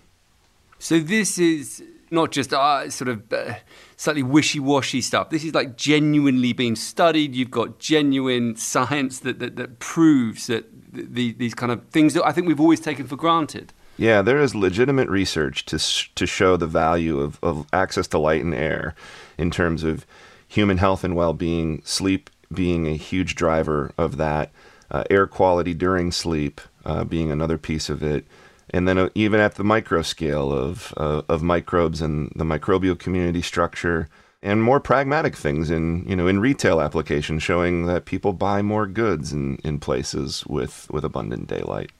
So, 0.78 0.98
this 0.98 1.38
is 1.38 1.82
not 2.10 2.32
just 2.32 2.52
uh, 2.52 2.90
sort 2.90 3.08
of 3.08 3.32
uh, 3.32 3.54
slightly 3.96 4.22
wishy-washy 4.22 5.00
stuff. 5.00 5.30
This 5.30 5.44
is 5.44 5.54
like 5.54 5.76
genuinely 5.76 6.52
being 6.52 6.76
studied. 6.76 7.34
You've 7.34 7.50
got 7.50 7.78
genuine 7.78 8.56
science 8.56 9.20
that 9.20 9.38
that, 9.38 9.56
that 9.56 9.78
proves 9.78 10.46
that 10.46 10.66
the, 10.92 11.32
these 11.32 11.54
kind 11.54 11.72
of 11.72 11.84
things 11.88 12.14
that 12.14 12.24
I 12.26 12.32
think 12.32 12.46
we've 12.46 12.60
always 12.60 12.80
taken 12.80 13.06
for 13.06 13.16
granted. 13.16 13.72
Yeah, 13.96 14.22
there 14.22 14.38
is 14.38 14.54
legitimate 14.54 15.08
research 15.08 15.64
to 15.66 15.78
to 16.14 16.26
show 16.26 16.56
the 16.56 16.66
value 16.66 17.20
of, 17.20 17.38
of 17.42 17.66
access 17.72 18.08
to 18.08 18.18
light 18.18 18.42
and 18.42 18.54
air 18.54 18.94
in 19.36 19.50
terms 19.50 19.84
of 19.84 20.06
human 20.48 20.78
health 20.78 21.04
and 21.04 21.14
well-being, 21.14 21.80
sleep 21.84 22.28
being 22.52 22.86
a 22.86 22.96
huge 22.96 23.36
driver 23.36 23.92
of 23.96 24.16
that, 24.16 24.50
uh, 24.90 25.04
air 25.08 25.26
quality 25.26 25.74
during 25.74 26.10
sleep 26.10 26.60
uh, 26.84 27.04
being 27.04 27.30
another 27.30 27.56
piece 27.56 27.88
of 27.88 28.02
it, 28.02 28.26
and 28.72 28.86
then 28.86 28.98
uh, 28.98 29.08
even 29.14 29.40
at 29.40 29.54
the 29.54 29.64
micro 29.64 30.02
scale 30.02 30.52
of 30.52 30.94
uh, 30.96 31.22
of 31.28 31.42
microbes 31.42 32.00
and 32.00 32.32
the 32.36 32.44
microbial 32.44 32.98
community 32.98 33.42
structure 33.42 34.08
and 34.42 34.62
more 34.62 34.80
pragmatic 34.80 35.36
things 35.36 35.70
in 35.70 36.04
you 36.08 36.16
know 36.16 36.26
in 36.26 36.40
retail 36.40 36.80
applications 36.80 37.42
showing 37.42 37.86
that 37.86 38.04
people 38.04 38.32
buy 38.32 38.62
more 38.62 38.86
goods 38.86 39.32
in, 39.32 39.56
in 39.64 39.78
places 39.78 40.44
with 40.46 40.90
with 40.90 41.04
abundant 41.04 41.46
daylight. 41.46 41.90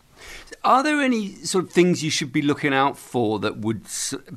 Are 0.63 0.83
there 0.83 1.01
any 1.01 1.35
sort 1.37 1.65
of 1.65 1.71
things 1.71 2.05
you 2.05 2.11
should 2.11 2.33
be 2.33 2.43
looking 2.43 2.75
out 2.75 2.99
for 2.99 3.39
that 3.39 3.59
would 3.59 3.87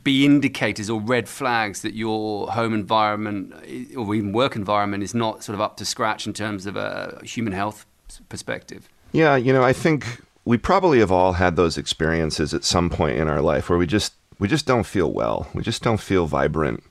be 0.03 0.23
indicators 0.23 0.89
or 0.89 1.01
red 1.01 1.27
flags 1.27 1.81
that 1.81 1.93
your 1.93 2.47
home 2.47 2.73
environment 2.73 3.53
or 3.97 4.15
even 4.15 4.31
work 4.31 4.55
environment 4.55 5.03
is 5.03 5.13
not 5.13 5.43
sort 5.43 5.55
of 5.55 5.59
up 5.59 5.75
to 5.77 5.85
scratch 5.85 6.25
in 6.25 6.31
terms 6.31 6.65
of 6.65 6.77
a 6.77 7.19
human 7.25 7.51
health 7.51 7.85
perspective? 8.29 8.87
Yeah 9.11 9.35
you 9.35 9.53
know 9.53 9.63
i 9.63 9.73
think 9.73 10.21
we 10.45 10.57
probably 10.57 10.99
have 10.99 11.11
all 11.11 11.33
had 11.33 11.55
those 11.55 11.77
experiences 11.77 12.53
at 12.53 12.63
some 12.63 12.89
point 12.89 13.17
in 13.17 13.27
our 13.27 13.41
life 13.41 13.69
where 13.69 13.79
we 13.79 13.87
just 13.87 14.13
we 14.39 14.47
just 14.47 14.65
don't 14.65 14.85
feel 14.85 15.11
well. 15.11 15.47
We 15.53 15.63
just 15.63 15.83
don't 15.83 15.99
feel 15.99 16.25
vibrant. 16.25 16.83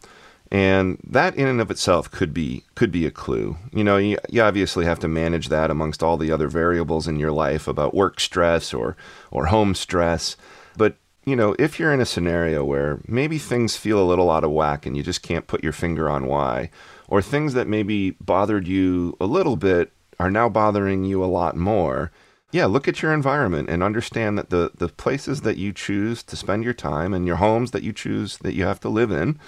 And 0.51 0.99
that 1.09 1.35
in 1.35 1.49
and 1.49 1.61
of 1.61 1.71
itself 1.71 2.11
could 2.11 2.35
be 2.35 2.65
could 2.75 2.93
be 2.93 3.07
a 3.07 3.11
clue. 3.11 3.57
You 3.73 3.85
know, 3.85 3.97
you, 3.97 4.19
you 4.29 4.43
obviously 4.43 4.85
have 4.85 4.99
to 5.01 5.09
manage 5.09 5.49
that 5.49 5.71
amongst 5.71 6.03
all 6.03 6.17
the 6.17 6.31
other 6.31 6.49
variables 6.49 7.09
in 7.09 7.19
your 7.19 7.33
life 7.33 7.67
about 7.67 7.95
work 7.95 8.21
stress 8.21 8.75
or 8.75 8.97
or 9.31 9.47
home 9.47 9.75
stress. 9.75 10.37
But 10.77 10.97
you 11.25 11.37
know, 11.37 11.55
if 11.59 11.79
you're 11.79 11.93
in 11.93 12.01
a 12.01 12.07
scenario 12.07 12.65
where 12.65 13.01
maybe 13.07 13.39
things 13.39 13.77
feel 13.77 14.03
a 14.03 14.05
little 14.05 14.31
out 14.31 14.45
of 14.45 14.51
whack 14.51 14.87
and 14.87 14.97
you 14.97 15.03
just 15.03 15.23
can't 15.23 15.47
put 15.47 15.63
your 15.63 15.73
finger 15.73 16.11
on 16.11 16.27
why, 16.27 16.71
or 17.09 17.23
things 17.23 17.55
that 17.55 17.69
maybe 17.69 18.11
bothered 18.13 18.67
you 18.67 19.17
a 19.21 19.27
little 19.27 19.57
bit 19.57 19.93
are 20.19 20.31
now 20.31 20.49
bothering 20.49 21.05
you 21.05 21.25
a 21.25 21.27
lot 21.27 21.57
more, 21.57 22.13
yeah, 22.53 22.67
look 22.67 22.87
at 22.87 23.01
your 23.01 23.15
environment 23.15 23.71
and 23.71 23.83
understand 23.83 24.37
that 24.37 24.51
the, 24.51 24.73
the 24.77 24.89
places 24.89 25.41
that 25.41 25.57
you 25.57 25.73
choose 25.73 26.23
to 26.25 26.37
spend 26.37 26.65
your 26.65 26.75
time 26.75 27.15
and 27.15 27.27
your 27.27 27.37
homes 27.37 27.71
that 27.71 27.83
you 27.83 27.95
choose 27.95 28.37
that 28.39 28.53
you 28.53 28.65
have 28.65 28.79
to 28.81 28.91
live 28.91 29.11
in 29.11 29.39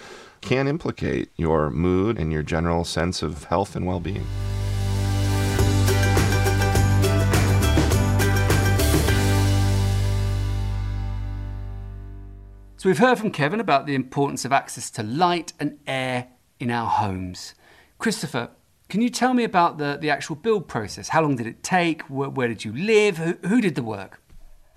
can 0.41 0.67
implicate 0.67 1.31
your 1.37 1.69
mood 1.69 2.19
and 2.19 2.33
your 2.33 2.43
general 2.43 2.83
sense 2.83 3.23
of 3.23 3.45
health 3.45 3.77
and 3.77 3.87
well 3.87 4.01
being. 4.01 4.27
So, 12.79 12.89
we've 12.89 12.99
heard 12.99 13.19
from 13.19 13.31
Kevin 13.31 13.61
about 13.61 13.87
the 13.87 13.95
importance 13.95 14.47
of 14.47 14.53
access 14.53 14.91
to 14.93 15.03
light 15.03 15.53
and 15.61 15.79
air 15.87 16.29
in 16.59 16.71
our 16.71 16.89
homes. 16.89 17.55
Christopher, 17.99 18.51
can 18.89 19.01
you 19.01 19.09
tell 19.09 19.35
me 19.35 19.45
about 19.45 19.79
the, 19.79 19.99
the 20.01 20.11
actual 20.11 20.37
build 20.37 20.69
process? 20.69 21.09
How 21.09 21.23
long 21.23 21.37
did 21.37 21.47
it 21.47 21.63
take? 21.63 22.03
Where, 22.03 22.29
where 22.29 22.49
did 22.49 22.65
you 22.65 22.73
live? 22.73 23.19
Who, 23.19 23.33
who, 23.49 23.61
did 23.61 23.75
the 23.75 23.83
work? 23.83 24.21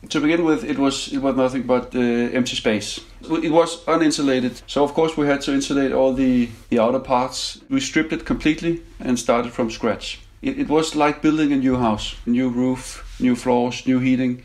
To 0.10 0.22
begin 0.22 0.46
with, 0.46 0.64
it 0.64 0.78
was 0.78 1.12
it 1.12 1.20
was 1.20 1.36
nothing 1.36 1.64
but 1.64 1.94
uh, 1.96 2.00
empty 2.00 2.56
space. 2.56 3.00
It 3.22 3.52
was 3.52 3.84
uninsulated, 3.86 4.62
so 4.68 4.84
of 4.84 4.94
course 4.94 5.18
we 5.18 5.26
had 5.26 5.42
to 5.42 5.54
insulate 5.54 5.92
all 5.92 6.14
the, 6.14 6.50
the 6.70 6.80
outer 6.80 7.00
parts. 7.00 7.60
We 7.70 7.80
stripped 7.80 8.14
it 8.14 8.24
completely 8.24 8.84
and 9.00 9.18
started 9.18 9.52
from 9.54 9.72
scratch. 9.72 10.20
It, 10.42 10.60
it 10.60 10.70
was 10.70 10.96
like 10.96 11.22
building 11.22 11.52
a 11.52 11.58
new 11.58 11.78
house: 11.78 12.16
new 12.26 12.48
roof, 12.48 13.18
new 13.20 13.36
floors, 13.36 13.88
new 13.88 14.00
heating, 14.00 14.44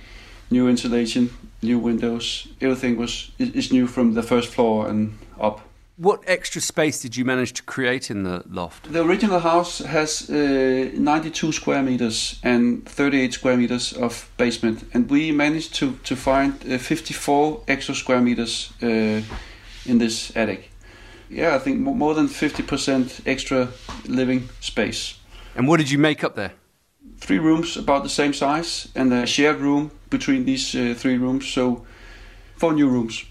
new 0.51 0.69
insulation, 0.69 1.31
new 1.61 1.79
windows. 1.79 2.49
Everything 2.61 2.97
was 2.97 3.31
is 3.39 3.71
new 3.73 3.87
from 3.87 4.15
the 4.15 4.23
first 4.23 4.49
floor 4.49 4.89
and 4.89 5.19
up 5.39 5.61
What 6.03 6.25
extra 6.27 6.61
space 6.61 7.01
did 7.01 7.17
you 7.17 7.25
manage 7.25 7.53
to 7.53 7.63
create 7.63 8.11
in 8.11 8.25
the 8.25 8.43
loft? 8.51 8.93
The 8.93 9.05
original 9.05 9.39
house 9.39 9.79
has 9.79 10.29
uh, 10.29 10.91
92 10.95 11.53
square 11.53 11.81
meters 11.81 12.41
and 12.43 12.85
38 12.89 13.33
square 13.33 13.57
meters 13.57 13.93
of 13.93 14.29
basement, 14.37 14.83
and 14.93 15.09
we 15.09 15.31
managed 15.31 15.75
to 15.75 15.93
to 16.03 16.17
find 16.17 16.55
uh, 16.69 16.79
54 16.79 17.61
extra 17.69 17.95
square 17.95 18.21
meters 18.21 18.73
uh, 18.83 19.23
in 19.87 19.99
this 19.99 20.37
attic. 20.37 20.71
Yeah, 21.31 21.55
I 21.55 21.61
think 21.61 21.79
more 21.79 22.15
than 22.15 22.27
50% 22.27 23.21
extra 23.25 23.69
living 24.09 24.49
space. 24.61 25.15
And 25.55 25.69
what 25.69 25.79
did 25.79 25.89
you 25.89 26.01
make 26.01 26.25
up 26.25 26.35
there? 26.35 26.53
Three 27.21 27.39
rooms 27.39 27.77
about 27.77 28.03
the 28.03 28.11
same 28.11 28.33
size, 28.33 28.89
and 28.95 29.13
a 29.13 29.25
shared 29.27 29.61
room 29.61 29.91
between 30.11 30.47
these 30.47 30.75
uh, 30.75 30.95
three 30.99 31.19
rooms. 31.19 31.47
So, 31.47 31.87
four 32.57 32.73
new 32.73 32.89
rooms. 32.89 33.25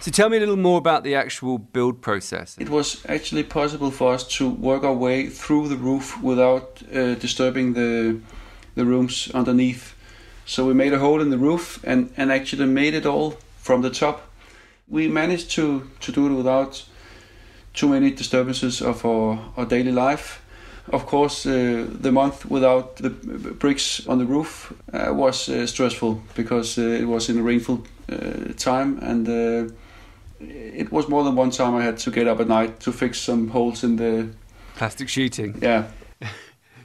So 0.00 0.10
tell 0.10 0.28
me 0.28 0.36
a 0.36 0.40
little 0.40 0.56
more 0.56 0.78
about 0.78 1.02
the 1.02 1.16
actual 1.16 1.58
build 1.58 2.00
process. 2.00 2.56
It 2.58 2.68
was 2.68 3.04
actually 3.06 3.42
possible 3.42 3.90
for 3.90 4.14
us 4.14 4.24
to 4.38 4.48
work 4.48 4.84
our 4.84 4.94
way 4.94 5.28
through 5.28 5.68
the 5.68 5.76
roof 5.76 6.22
without 6.22 6.82
uh, 6.94 7.14
disturbing 7.14 7.74
the 7.74 8.20
the 8.78 8.84
rooms 8.84 9.30
underneath. 9.34 9.94
So 10.46 10.66
we 10.66 10.72
made 10.72 10.94
a 10.94 10.98
hole 10.98 11.20
in 11.20 11.30
the 11.30 11.36
roof 11.36 11.80
and, 11.84 12.10
and 12.16 12.32
actually 12.32 12.66
made 12.66 12.94
it 12.94 13.04
all 13.04 13.36
from 13.58 13.82
the 13.82 13.90
top. 13.90 14.20
We 14.88 15.08
managed 15.08 15.50
to, 15.56 15.90
to 16.00 16.12
do 16.12 16.26
it 16.26 16.34
without 16.34 16.84
too 17.74 17.88
many 17.88 18.10
disturbances 18.10 18.80
of 18.80 19.04
our, 19.04 19.38
our 19.56 19.66
daily 19.66 19.92
life. 19.92 20.40
Of 20.90 21.04
course, 21.04 21.44
uh, 21.44 21.86
the 22.00 22.12
month 22.12 22.46
without 22.46 22.96
the 22.96 23.10
bricks 23.10 24.06
on 24.06 24.18
the 24.18 24.24
roof 24.24 24.72
uh, 24.92 25.12
was 25.12 25.48
uh, 25.48 25.66
stressful 25.66 26.22
because 26.34 26.78
uh, 26.78 26.82
it 26.82 27.04
was 27.04 27.28
in 27.28 27.38
a 27.38 27.42
rainful 27.42 27.84
uh, 28.10 28.54
time 28.56 28.98
and 29.02 29.28
it 30.40 30.90
was 30.92 31.08
more 31.08 31.24
than 31.24 31.34
one 31.36 31.50
time 31.50 31.74
I 31.74 31.82
had 31.84 31.98
to 31.98 32.10
get 32.10 32.26
up 32.28 32.40
at 32.40 32.48
night 32.48 32.80
to 32.80 32.92
fix 32.92 33.20
some 33.20 33.48
holes 33.48 33.82
in 33.84 33.96
the 33.96 34.28
Plastic 34.76 35.08
sheeting. 35.08 35.58
yeah 35.62 35.84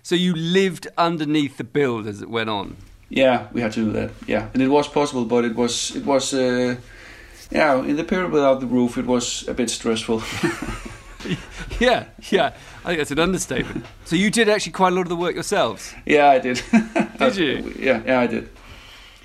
So 0.03 0.15
you 0.15 0.33
lived 0.36 0.88
underneath 0.98 1.57
the 1.57 1.63
build 1.63 2.07
as 2.07 2.22
it 2.22 2.29
went 2.29 2.50
on. 2.50 2.75
yeah 3.10 3.48
we 3.53 3.62
had 3.62 3.72
to 3.74 3.86
do 3.86 3.91
that 3.91 4.10
yeah 4.27 4.48
and 4.53 4.62
it 4.63 4.69
was 4.69 4.88
possible 4.88 5.25
but 5.25 5.45
it 5.45 5.55
was 5.55 5.95
it 5.95 6.05
was 6.05 6.33
uh, 6.33 6.75
yeah 7.51 7.79
in 7.89 7.95
the 7.95 8.03
period 8.03 8.31
without 8.31 8.60
the 8.60 8.65
roof 8.67 8.98
it 8.98 9.05
was 9.05 9.48
a 9.48 9.53
bit 9.53 9.69
stressful 9.69 10.22
Yeah, 11.79 12.05
yeah. 12.31 12.53
I 12.83 12.88
think 12.89 12.98
that's 13.00 13.12
an 13.12 13.19
understatement. 13.19 13.86
So 14.05 14.15
you 14.15 14.29
did 14.29 14.50
actually 14.50 14.74
quite 14.74 14.91
a 14.93 14.95
lot 14.95 15.01
of 15.03 15.10
the 15.10 15.15
work 15.15 15.33
yourselves. 15.36 15.93
yeah 16.05 16.29
I 16.29 16.39
did 16.39 16.62
Did 17.17 17.36
you? 17.38 17.74
yeah 17.79 18.01
yeah 18.05 18.19
I 18.19 18.27
did 18.27 18.50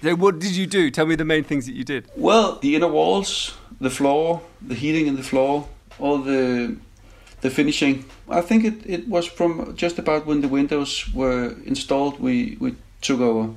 So 0.03 0.15
what 0.15 0.39
did 0.39 0.53
you 0.57 0.67
do? 0.67 0.91
Tell 0.91 1.07
me 1.07 1.17
the 1.17 1.25
main 1.25 1.45
things 1.45 1.67
that 1.67 1.75
you 1.75 1.85
did. 1.85 2.09
well 2.17 2.59
the 2.61 2.77
inner 2.77 2.89
walls 2.89 3.55
the 3.81 3.91
floor 3.91 4.41
the 4.61 4.75
heating 4.75 5.07
in 5.07 5.17
the 5.17 5.23
floor 5.23 5.67
all 5.99 6.19
the 6.19 6.77
the 7.41 7.51
finishing 7.51 8.05
I 8.29 8.41
think 8.41 8.65
it, 8.65 8.75
it 8.87 9.09
was 9.09 9.27
from 9.27 9.75
just 9.77 9.99
about 9.99 10.27
when 10.27 10.41
the 10.41 10.49
windows 10.49 11.13
were 11.15 11.55
installed 11.65 12.21
we 12.21 12.57
we 12.61 12.75
took 13.01 13.21
over 13.21 13.55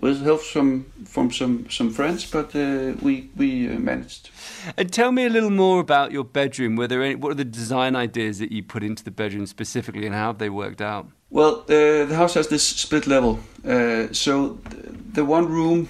with 0.00 0.22
help 0.22 0.40
from 0.40 0.86
from 1.04 1.30
some 1.30 1.66
some 1.70 1.90
friends 1.90 2.30
but 2.30 2.54
uh, 2.54 2.94
we 3.02 3.30
we 3.36 3.68
uh, 3.68 3.78
managed 3.78 4.30
And 4.76 4.92
tell 4.92 5.12
me 5.12 5.26
a 5.26 5.28
little 5.28 5.50
more 5.50 5.80
about 5.80 6.10
your 6.12 6.24
bedroom. 6.24 6.76
Were 6.76 6.88
there 6.88 7.02
any, 7.02 7.14
what 7.14 7.30
are 7.30 7.34
the 7.34 7.44
design 7.44 7.94
ideas 7.94 8.38
that 8.38 8.50
you 8.50 8.62
put 8.62 8.82
into 8.82 9.04
the 9.04 9.10
bedroom 9.10 9.46
specifically, 9.46 10.06
and 10.06 10.14
how 10.14 10.28
have 10.28 10.38
they 10.38 10.50
worked 10.50 10.80
out? 10.80 11.06
Well, 11.30 11.64
uh, 11.68 12.06
the 12.06 12.14
house 12.16 12.34
has 12.34 12.48
this 12.48 12.66
split 12.66 13.06
level. 13.06 13.40
Uh, 13.66 14.12
so 14.12 14.58
th- 14.70 14.84
the 15.12 15.24
one 15.24 15.46
room 15.48 15.88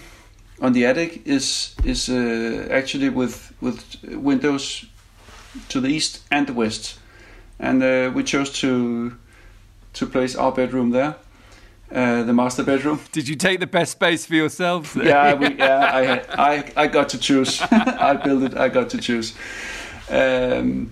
on 0.64 0.72
the 0.72 0.86
attic 0.86 1.20
is 1.26 1.74
is 1.84 2.08
uh, 2.08 2.68
actually 2.70 3.10
with 3.10 3.52
with 3.60 3.78
windows 4.04 4.86
to 5.68 5.80
the 5.80 5.88
east 5.88 6.22
and 6.30 6.46
the 6.46 6.52
west, 6.52 6.98
and 7.58 7.82
uh, 7.82 8.10
we 8.14 8.22
chose 8.24 8.50
to 8.60 9.12
to 9.92 10.06
place 10.06 10.38
our 10.38 10.52
bedroom 10.52 10.90
there, 10.90 11.14
uh, 11.92 12.22
the 12.24 12.32
master 12.32 12.64
bedroom. 12.64 12.98
Did 13.12 13.28
you 13.28 13.36
take 13.36 13.60
the 13.60 13.66
best 13.66 13.92
space 13.92 14.26
for 14.26 14.34
yourselves? 14.34 14.96
yeah, 15.02 15.34
we, 15.34 15.54
yeah, 15.54 16.26
I, 16.38 16.54
I, 16.54 16.72
I 16.76 16.86
got 16.88 17.08
to 17.10 17.18
choose. 17.18 17.62
I 18.10 18.14
built 18.24 18.42
it. 18.42 18.56
I 18.56 18.68
got 18.68 18.90
to 18.90 18.98
choose. 18.98 19.34
Um, 20.10 20.90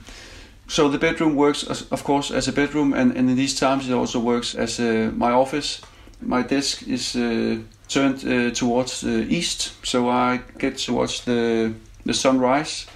so 0.68 0.88
the 0.88 0.98
bedroom 0.98 1.34
works, 1.34 1.64
as, 1.64 1.82
of 1.90 2.04
course, 2.04 2.30
as 2.30 2.48
a 2.48 2.52
bedroom, 2.52 2.94
and, 2.94 3.16
and 3.16 3.28
in 3.28 3.36
these 3.36 3.58
times 3.58 3.88
it 3.88 3.94
also 3.94 4.20
works 4.20 4.54
as 4.54 4.78
uh, 4.78 5.10
my 5.16 5.32
office. 5.32 5.80
My 6.20 6.42
desk 6.42 6.86
is 6.86 7.16
uh, 7.16 7.56
turned 7.92 8.24
uh, 8.24 8.50
towards 8.54 9.00
the 9.00 9.26
east, 9.28 9.72
so 9.84 10.08
I 10.08 10.40
get 10.58 10.78
towards 10.78 11.24
the 11.24 11.72
the 12.04 12.14
sunrise, 12.14 12.86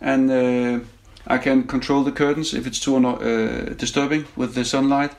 and 0.00 0.30
uh, 0.30 0.80
I 1.26 1.38
can 1.38 1.64
control 1.66 2.04
the 2.04 2.12
curtains 2.12 2.54
if 2.54 2.66
it's 2.66 2.80
too 2.80 2.96
uh, 2.96 3.74
disturbing 3.76 4.26
with 4.36 4.54
the 4.54 4.64
sunlight. 4.64 5.12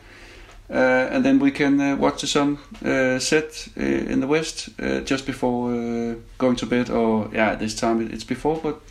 Uh, 0.69 1.07
and 1.11 1.23
then 1.23 1.39
we 1.39 1.51
can 1.51 1.79
uh, 1.79 1.95
watch 1.97 2.21
the 2.21 2.27
sun 2.27 2.57
uh, 2.85 3.19
set 3.19 3.67
in 3.75 4.21
the 4.21 4.27
west 4.27 4.69
just 5.05 5.25
before 5.25 6.15
going 6.37 6.55
to 6.55 6.65
bed, 6.65 6.89
or 6.89 7.29
yeah, 7.33 7.55
this 7.55 7.75
time 7.75 8.01
it's 8.13 8.23
before. 8.23 8.59
But 8.63 8.81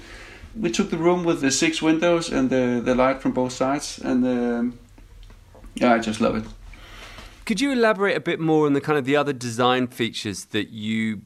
we 0.54 0.70
took 0.70 0.90
the 0.90 0.98
room 0.98 1.24
with 1.24 1.40
the 1.40 1.50
six 1.50 1.82
windows 1.82 2.30
and 2.30 2.50
the 2.50 2.80
the 2.84 2.94
light 2.94 3.20
from 3.20 3.32
both 3.32 3.52
sides, 3.52 3.98
and 4.04 4.24
um, 4.24 4.78
yeah, 5.74 5.94
I 5.94 5.98
just 5.98 6.20
love 6.20 6.36
it. 6.36 6.44
Could 7.44 7.60
you 7.60 7.72
elaborate 7.72 8.16
a 8.16 8.20
bit 8.20 8.38
more 8.38 8.66
on 8.66 8.72
the 8.72 8.80
kind 8.80 8.96
of 8.96 9.04
the 9.04 9.16
other 9.16 9.32
design 9.32 9.88
features 9.88 10.46
that 10.46 10.68
you 10.70 11.22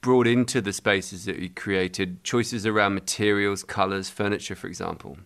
brought 0.00 0.26
into 0.26 0.60
the 0.60 0.72
spaces 0.72 1.26
that 1.26 1.38
you 1.38 1.48
created? 1.48 2.24
Choices 2.24 2.66
around 2.66 2.94
materials, 2.94 3.62
colors, 3.62 4.10
furniture, 4.10 4.56
for 4.56 4.66
example. 4.66 5.16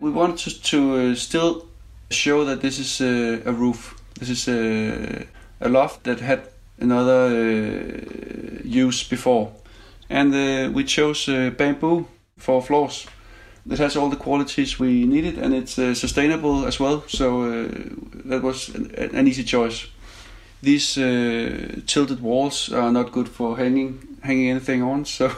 We 0.00 0.10
wanted 0.10 0.38
to, 0.38 0.62
to 0.62 0.96
uh, 0.96 1.14
still 1.14 1.68
show 2.10 2.44
that 2.46 2.62
this 2.62 2.78
is 2.78 3.00
uh, 3.00 3.42
a 3.44 3.52
roof. 3.52 4.00
This 4.18 4.30
is 4.30 4.48
a, 4.48 5.26
a 5.60 5.68
loft 5.68 6.04
that 6.04 6.20
had 6.20 6.48
another 6.78 7.26
uh, 7.26 8.60
use 8.64 9.04
before, 9.04 9.52
and 10.08 10.34
uh, 10.34 10.70
we 10.72 10.84
chose 10.84 11.28
uh, 11.28 11.50
bamboo 11.50 12.06
for 12.38 12.62
floors. 12.62 13.06
That 13.66 13.78
has 13.78 13.96
all 13.96 14.10
the 14.10 14.16
qualities 14.16 14.78
we 14.78 15.06
needed, 15.06 15.38
and 15.38 15.54
it's 15.54 15.78
uh, 15.78 15.94
sustainable 15.94 16.66
as 16.66 16.78
well. 16.78 17.04
So 17.08 17.42
uh, 17.42 17.68
that 18.26 18.42
was 18.42 18.68
an, 18.68 18.94
an 19.14 19.26
easy 19.26 19.42
choice. 19.42 19.86
These 20.62 20.98
uh, 20.98 21.80
tilted 21.86 22.20
walls 22.20 22.72
are 22.72 22.92
not 22.92 23.12
good 23.12 23.28
for 23.28 23.56
hanging 23.56 24.18
hanging 24.22 24.50
anything 24.50 24.82
on, 24.82 25.04
so 25.18 25.30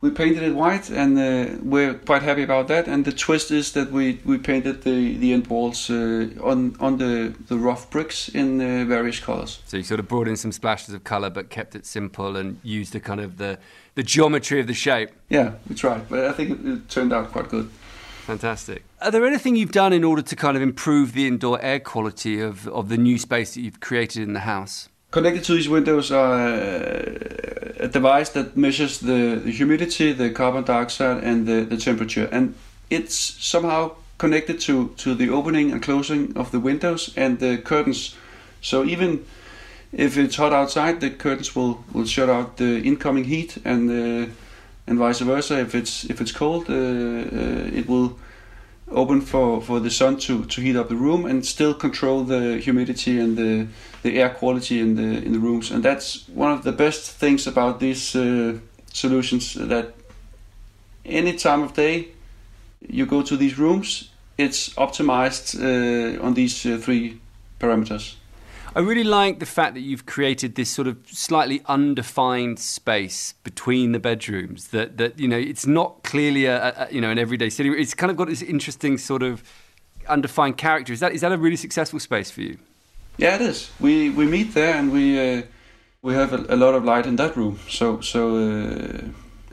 we 0.00 0.10
painted 0.10 0.42
it 0.42 0.54
white, 0.54 0.90
and 0.90 1.18
uh, 1.18 1.56
we're 1.62 1.94
quite 1.94 2.22
happy 2.22 2.42
about 2.42 2.68
that. 2.68 2.88
And 2.88 3.04
the 3.04 3.12
twist 3.12 3.50
is 3.50 3.72
that 3.72 3.90
we, 3.90 4.20
we 4.24 4.38
painted 4.38 4.82
the, 4.82 5.16
the 5.16 5.32
end 5.32 5.46
walls 5.46 5.90
uh, 5.90 6.28
on 6.42 6.76
on 6.80 6.98
the, 6.98 7.34
the 7.46 7.56
rough 7.56 7.90
bricks 7.90 8.28
in 8.28 8.58
various 8.88 9.20
colors. 9.20 9.60
So 9.66 9.76
you 9.76 9.84
sort 9.84 10.00
of 10.00 10.08
brought 10.08 10.28
in 10.28 10.36
some 10.36 10.52
splashes 10.52 10.94
of 10.94 11.04
color, 11.04 11.30
but 11.30 11.48
kept 11.48 11.74
it 11.74 11.86
simple 11.86 12.36
and 12.36 12.58
used 12.64 12.92
the 12.92 13.00
kind 13.00 13.20
of 13.20 13.36
the, 13.36 13.58
the 13.98 14.04
geometry 14.04 14.60
of 14.60 14.68
the 14.68 14.74
shape. 14.74 15.10
Yeah, 15.28 15.54
we 15.68 15.74
tried, 15.74 16.08
but 16.08 16.20
I 16.20 16.32
think 16.32 16.50
it, 16.52 16.64
it 16.64 16.88
turned 16.88 17.12
out 17.12 17.32
quite 17.32 17.48
good. 17.48 17.68
Fantastic. 18.26 18.84
Are 19.02 19.10
there 19.10 19.26
anything 19.26 19.56
you've 19.56 19.72
done 19.72 19.92
in 19.92 20.04
order 20.04 20.22
to 20.22 20.36
kind 20.36 20.56
of 20.56 20.62
improve 20.62 21.14
the 21.14 21.26
indoor 21.26 21.60
air 21.60 21.80
quality 21.80 22.40
of, 22.40 22.68
of 22.68 22.90
the 22.90 22.96
new 22.96 23.18
space 23.18 23.54
that 23.54 23.62
you've 23.62 23.80
created 23.80 24.22
in 24.22 24.34
the 24.34 24.44
house? 24.54 24.88
Connected 25.10 25.42
to 25.46 25.54
these 25.54 25.68
windows 25.68 26.12
are 26.12 26.32
uh, 26.32 27.86
a 27.86 27.88
device 27.88 28.28
that 28.30 28.56
measures 28.56 29.00
the, 29.00 29.40
the 29.44 29.50
humidity, 29.50 30.12
the 30.12 30.30
carbon 30.30 30.62
dioxide, 30.62 31.24
and 31.24 31.48
the, 31.48 31.62
the 31.62 31.76
temperature. 31.76 32.28
And 32.30 32.54
it's 32.90 33.16
somehow 33.16 33.96
connected 34.18 34.60
to, 34.60 34.94
to 34.98 35.16
the 35.16 35.28
opening 35.28 35.72
and 35.72 35.82
closing 35.82 36.36
of 36.36 36.52
the 36.52 36.60
windows 36.60 37.12
and 37.16 37.40
the 37.40 37.58
curtains. 37.58 38.14
So 38.60 38.84
even 38.84 39.26
if 39.92 40.16
it's 40.16 40.36
hot 40.36 40.52
outside, 40.52 41.00
the 41.00 41.10
curtains 41.10 41.54
will, 41.56 41.84
will 41.92 42.06
shut 42.06 42.28
out 42.28 42.56
the 42.56 42.80
incoming 42.82 43.24
heat, 43.24 43.58
and 43.64 43.90
uh, 43.90 44.30
and 44.86 44.98
vice 44.98 45.20
versa. 45.20 45.60
If 45.60 45.74
it's 45.74 46.04
if 46.04 46.20
it's 46.20 46.32
cold, 46.32 46.68
uh, 46.68 46.74
uh, 46.74 47.78
it 47.78 47.88
will 47.88 48.18
open 48.90 49.20
for, 49.20 49.60
for 49.60 49.80
the 49.80 49.90
sun 49.90 50.16
to, 50.16 50.44
to 50.46 50.60
heat 50.60 50.76
up 50.76 50.88
the 50.88 50.96
room 50.96 51.26
and 51.26 51.44
still 51.44 51.74
control 51.74 52.24
the 52.24 52.58
humidity 52.58 53.20
and 53.20 53.36
the, 53.36 53.66
the 54.02 54.18
air 54.18 54.30
quality 54.30 54.80
in 54.80 54.94
the 54.94 55.22
in 55.24 55.32
the 55.32 55.38
rooms. 55.38 55.70
And 55.70 55.82
that's 55.82 56.28
one 56.28 56.52
of 56.52 56.62
the 56.64 56.72
best 56.72 57.10
things 57.10 57.46
about 57.46 57.80
these 57.80 58.16
uh, 58.16 58.58
solutions 58.92 59.54
that 59.54 59.94
any 61.04 61.34
time 61.34 61.62
of 61.62 61.74
day 61.74 62.08
you 62.88 63.06
go 63.06 63.22
to 63.22 63.36
these 63.36 63.58
rooms, 63.58 64.10
it's 64.36 64.70
optimized 64.74 65.56
uh, 65.58 66.22
on 66.22 66.34
these 66.34 66.64
uh, 66.64 66.78
three 66.78 67.20
parameters. 67.58 68.17
I 68.78 68.80
really 68.80 69.02
like 69.02 69.40
the 69.40 69.46
fact 69.46 69.74
that 69.74 69.80
you've 69.80 70.06
created 70.06 70.54
this 70.54 70.70
sort 70.70 70.86
of 70.86 70.98
slightly 71.08 71.62
undefined 71.66 72.60
space 72.60 73.34
between 73.42 73.90
the 73.90 73.98
bedrooms. 73.98 74.68
That 74.68 74.98
that 74.98 75.18
you 75.18 75.26
know 75.26 75.36
it's 75.36 75.66
not 75.66 76.04
clearly 76.04 76.44
a, 76.44 76.86
a 76.86 76.88
you 76.92 77.00
know 77.00 77.10
an 77.10 77.18
everyday 77.18 77.50
sitting 77.50 77.72
room. 77.72 77.80
It's 77.80 77.92
kind 77.92 78.08
of 78.08 78.16
got 78.16 78.28
this 78.28 78.40
interesting 78.40 78.96
sort 78.96 79.24
of 79.24 79.42
undefined 80.06 80.58
character. 80.58 80.92
Is 80.92 81.00
that 81.00 81.10
is 81.10 81.22
that 81.22 81.32
a 81.32 81.36
really 81.36 81.56
successful 81.56 81.98
space 81.98 82.30
for 82.30 82.42
you? 82.42 82.56
Yeah, 83.16 83.34
it 83.34 83.40
is. 83.40 83.68
We 83.80 84.10
we 84.10 84.26
meet 84.26 84.54
there 84.54 84.76
and 84.76 84.92
we 84.92 85.18
uh, 85.18 85.42
we 86.00 86.14
have 86.14 86.32
a, 86.32 86.54
a 86.54 86.56
lot 86.56 86.76
of 86.76 86.84
light 86.84 87.04
in 87.04 87.16
that 87.16 87.36
room. 87.36 87.58
So 87.68 88.00
so 88.00 88.36
uh, 88.36 89.00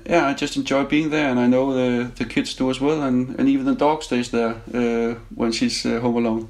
yeah, 0.07 0.27
I 0.27 0.35
just 0.35 0.55
enjoy 0.55 0.83
being 0.83 1.09
there, 1.09 1.31
and 1.31 1.39
I 1.39 1.47
know 1.47 1.73
the 1.73 2.11
the 2.15 2.25
kids 2.25 2.53
do 2.53 2.69
as 2.69 2.79
well, 2.79 3.01
and 3.01 3.39
and 3.39 3.49
even 3.49 3.65
the 3.65 3.73
dog 3.73 4.03
stays 4.03 4.29
there 4.29 4.61
uh, 4.71 5.15
when 5.33 5.51
she's 5.51 5.83
uh, 5.83 5.99
home 5.99 6.17
alone. 6.17 6.49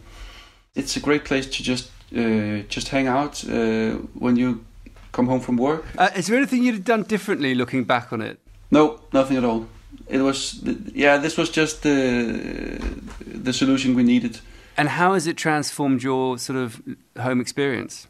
It's 0.76 0.98
a 0.98 1.00
great 1.00 1.24
place 1.24 1.48
to 1.48 1.64
just 1.64 1.95
uh, 2.16 2.64
just 2.70 2.90
hang 2.90 3.08
out 3.08 3.44
uh, 3.50 3.98
when 4.20 4.36
you 4.36 4.64
come 5.12 5.28
home 5.28 5.40
from 5.40 5.58
work. 5.58 5.84
Uh, 5.98 6.10
is 6.16 6.28
there 6.28 6.38
anything 6.38 6.64
you'd 6.64 6.76
have 6.76 6.84
done 6.84 7.04
differently 7.04 7.56
looking 7.56 7.84
back 7.86 8.12
on 8.14 8.22
it? 8.22 8.40
No, 8.72 9.00
nothing 9.14 9.38
at 9.38 9.44
all. 9.44 9.68
It 10.08 10.22
was 10.22 10.62
yeah, 10.94 11.18
this 11.18 11.38
was 11.38 11.50
just 11.50 11.82
the 11.82 12.80
the 13.26 13.54
solution 13.54 13.96
we 13.96 14.04
needed. 14.04 14.40
And 14.78 14.90
how 14.90 15.14
has 15.14 15.26
it 15.26 15.38
transformed 15.38 16.04
your 16.04 16.38
sort 16.38 16.58
of 16.58 16.82
home 17.18 17.40
experience? 17.42 18.08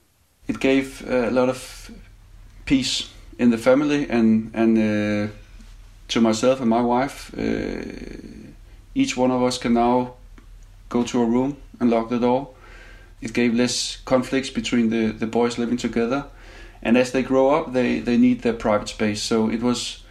It 0.48 0.60
gave 0.60 1.08
a 1.08 1.30
lot 1.30 1.50
of 1.50 1.92
peace 2.66 3.10
in 3.38 3.52
the 3.52 3.58
family 3.58 4.10
and 4.10 4.52
and 4.54 4.78
uh, 4.78 5.34
to 6.08 6.22
myself 6.22 6.60
and 6.60 6.70
my 6.70 6.82
wife. 6.82 7.32
Uh, 7.38 7.82
each 8.96 9.18
one 9.18 9.32
of 9.32 9.44
us 9.44 9.58
can 9.58 9.74
now 9.74 10.14
go 10.90 11.04
to 11.04 11.22
a 11.22 11.26
room 11.26 11.58
and 11.80 11.90
lock 11.90 12.10
the 12.10 12.20
door. 12.20 12.55
It 13.22 13.34
gave 13.34 13.54
less 13.54 13.98
conflicts 13.98 14.50
between 14.50 14.90
the, 14.90 15.08
the 15.12 15.28
boys 15.28 15.58
living 15.58 15.78
together, 15.78 16.26
and 16.82 16.98
as 16.98 17.12
they 17.12 17.24
grow 17.24 17.56
up, 17.56 17.74
they, 17.74 18.00
they 18.00 18.18
need 18.18 18.42
their 18.42 18.54
private 18.54 18.90
space. 18.90 19.22
So 19.22 19.50
it 19.50 19.62
was 19.62 20.04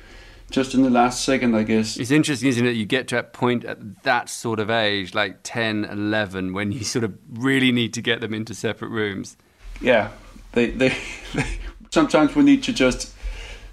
just 0.50 0.74
in 0.74 0.82
the 0.82 0.90
last 0.90 1.24
second, 1.24 1.54
I 1.54 1.62
guess. 1.62 1.96
It's 1.96 2.10
interesting, 2.10 2.48
isn't 2.48 2.66
it? 2.66 2.76
You 2.76 2.86
get 2.86 3.08
to 3.08 3.16
that 3.16 3.32
point 3.32 3.64
at 3.64 4.02
that 4.04 4.28
sort 4.28 4.60
of 4.60 4.70
age, 4.70 5.14
like 5.14 5.38
10, 5.42 5.84
11, 5.84 6.52
when 6.52 6.72
you 6.72 6.84
sort 6.84 7.04
of 7.04 7.14
really 7.32 7.72
need 7.72 7.94
to 7.94 8.02
get 8.02 8.20
them 8.20 8.32
into 8.32 8.54
separate 8.54 8.88
rooms. 8.88 9.36
Yeah, 9.80 10.10
they, 10.52 10.70
they, 10.70 10.96
they 11.34 11.46
sometimes 11.90 12.34
we 12.34 12.42
need 12.42 12.62
to 12.64 12.72
just 12.72 13.12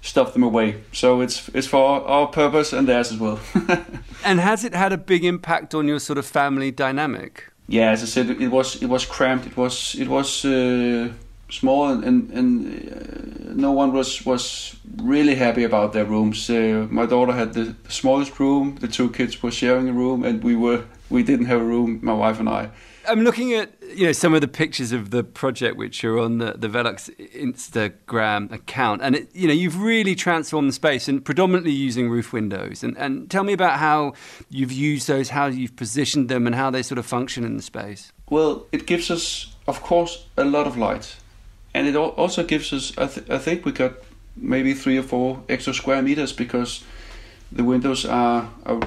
stuff 0.00 0.32
them 0.32 0.42
away. 0.42 0.82
So 0.92 1.20
it's 1.20 1.48
it's 1.50 1.66
for 1.66 1.78
our, 1.78 2.00
our 2.02 2.26
purpose 2.26 2.72
and 2.72 2.86
theirs 2.86 3.12
as 3.12 3.18
well. 3.18 3.40
and 4.24 4.40
has 4.40 4.64
it 4.64 4.74
had 4.74 4.92
a 4.92 4.98
big 4.98 5.24
impact 5.24 5.74
on 5.74 5.88
your 5.88 6.00
sort 6.00 6.18
of 6.18 6.26
family 6.26 6.70
dynamic? 6.70 7.51
Yeah, 7.68 7.90
as 7.90 8.02
I 8.02 8.06
said, 8.06 8.30
it 8.30 8.48
was 8.50 8.82
it 8.82 8.88
was 8.88 9.06
cramped. 9.06 9.46
It 9.46 9.56
was 9.56 9.94
it 9.94 10.08
was 10.08 10.44
uh, 10.44 11.08
small, 11.48 11.88
and 11.88 12.04
and, 12.04 12.30
and 12.30 12.56
uh, 12.92 13.52
no 13.54 13.72
one 13.72 13.92
was 13.92 14.24
was 14.26 14.76
really 14.96 15.34
happy 15.34 15.64
about 15.64 15.92
their 15.92 16.04
rooms. 16.04 16.50
Uh, 16.50 16.86
my 16.90 17.06
daughter 17.06 17.32
had 17.32 17.54
the, 17.54 17.74
the 17.84 17.92
smallest 17.92 18.38
room. 18.40 18.76
The 18.80 18.88
two 18.88 19.10
kids 19.10 19.42
were 19.42 19.50
sharing 19.50 19.88
a 19.88 19.92
room, 19.92 20.24
and 20.24 20.42
we 20.42 20.56
were 20.56 20.84
we 21.10 21.22
didn't 21.22 21.46
have 21.46 21.60
a 21.60 21.64
room. 21.64 22.00
My 22.02 22.14
wife 22.14 22.40
and 22.40 22.48
I. 22.48 22.70
I'm 23.08 23.22
looking 23.22 23.52
at 23.54 23.72
you 23.94 24.06
know 24.06 24.12
some 24.12 24.34
of 24.34 24.40
the 24.40 24.48
pictures 24.48 24.92
of 24.92 25.10
the 25.10 25.24
project 25.24 25.76
which 25.76 26.04
are 26.04 26.18
on 26.18 26.38
the 26.38 26.52
the 26.56 26.68
Velux 26.68 27.10
Instagram 27.34 28.52
account, 28.52 29.02
and 29.02 29.16
it, 29.16 29.28
you 29.34 29.46
know 29.48 29.54
you've 29.54 29.80
really 29.80 30.14
transformed 30.14 30.68
the 30.68 30.72
space 30.72 31.08
and 31.08 31.24
predominantly 31.24 31.72
using 31.72 32.08
roof 32.10 32.32
windows. 32.32 32.82
And 32.82 32.96
and 32.96 33.30
tell 33.30 33.44
me 33.44 33.52
about 33.52 33.78
how 33.78 34.14
you've 34.50 34.72
used 34.72 35.08
those, 35.08 35.30
how 35.30 35.46
you've 35.46 35.76
positioned 35.76 36.28
them, 36.28 36.46
and 36.46 36.54
how 36.54 36.70
they 36.70 36.82
sort 36.82 36.98
of 36.98 37.06
function 37.06 37.44
in 37.44 37.56
the 37.56 37.62
space. 37.62 38.12
Well, 38.30 38.66
it 38.72 38.86
gives 38.86 39.10
us, 39.10 39.54
of 39.66 39.82
course, 39.82 40.26
a 40.36 40.44
lot 40.44 40.66
of 40.66 40.76
light, 40.76 41.16
and 41.74 41.86
it 41.86 41.96
also 41.96 42.44
gives 42.44 42.72
us. 42.72 42.96
I, 42.96 43.06
th- 43.06 43.30
I 43.30 43.38
think 43.38 43.64
we 43.64 43.72
got 43.72 43.94
maybe 44.36 44.74
three 44.74 44.96
or 44.96 45.02
four 45.02 45.42
extra 45.48 45.74
square 45.74 46.02
meters 46.02 46.32
because 46.32 46.84
the 47.54 47.64
windows 47.64 48.04
are, 48.04 48.48
are 48.64 48.80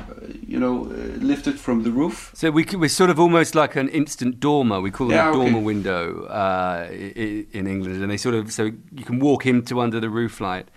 you 0.48 0.60
know, 0.60 0.86
uh, 0.86 0.96
lifted 1.20 1.60
from 1.60 1.84
the 1.84 1.92
roof. 1.92 2.32
So 2.34 2.52
we 2.52 2.66
we're 2.74 2.90
sort 2.90 3.10
of 3.10 3.20
almost 3.20 3.56
like 3.56 3.76
an 3.76 3.90
instant 3.90 4.40
dormer. 4.40 4.82
We 4.82 4.92
call 4.92 5.12
it 5.12 5.16
yeah, 5.16 5.30
a 5.30 5.34
dormer 5.34 5.58
okay. 5.58 5.64
window 5.64 6.26
uh, 6.26 6.88
in 6.92 7.68
England, 7.68 8.02
and 8.02 8.12
they 8.12 8.18
sort 8.18 8.36
of 8.36 8.52
so 8.52 8.64
you 8.64 9.06
can 9.06 9.20
walk 9.20 9.46
into 9.46 9.80
under 9.80 10.00
the 10.00 10.10
roof 10.10 10.42
light. 10.42 10.68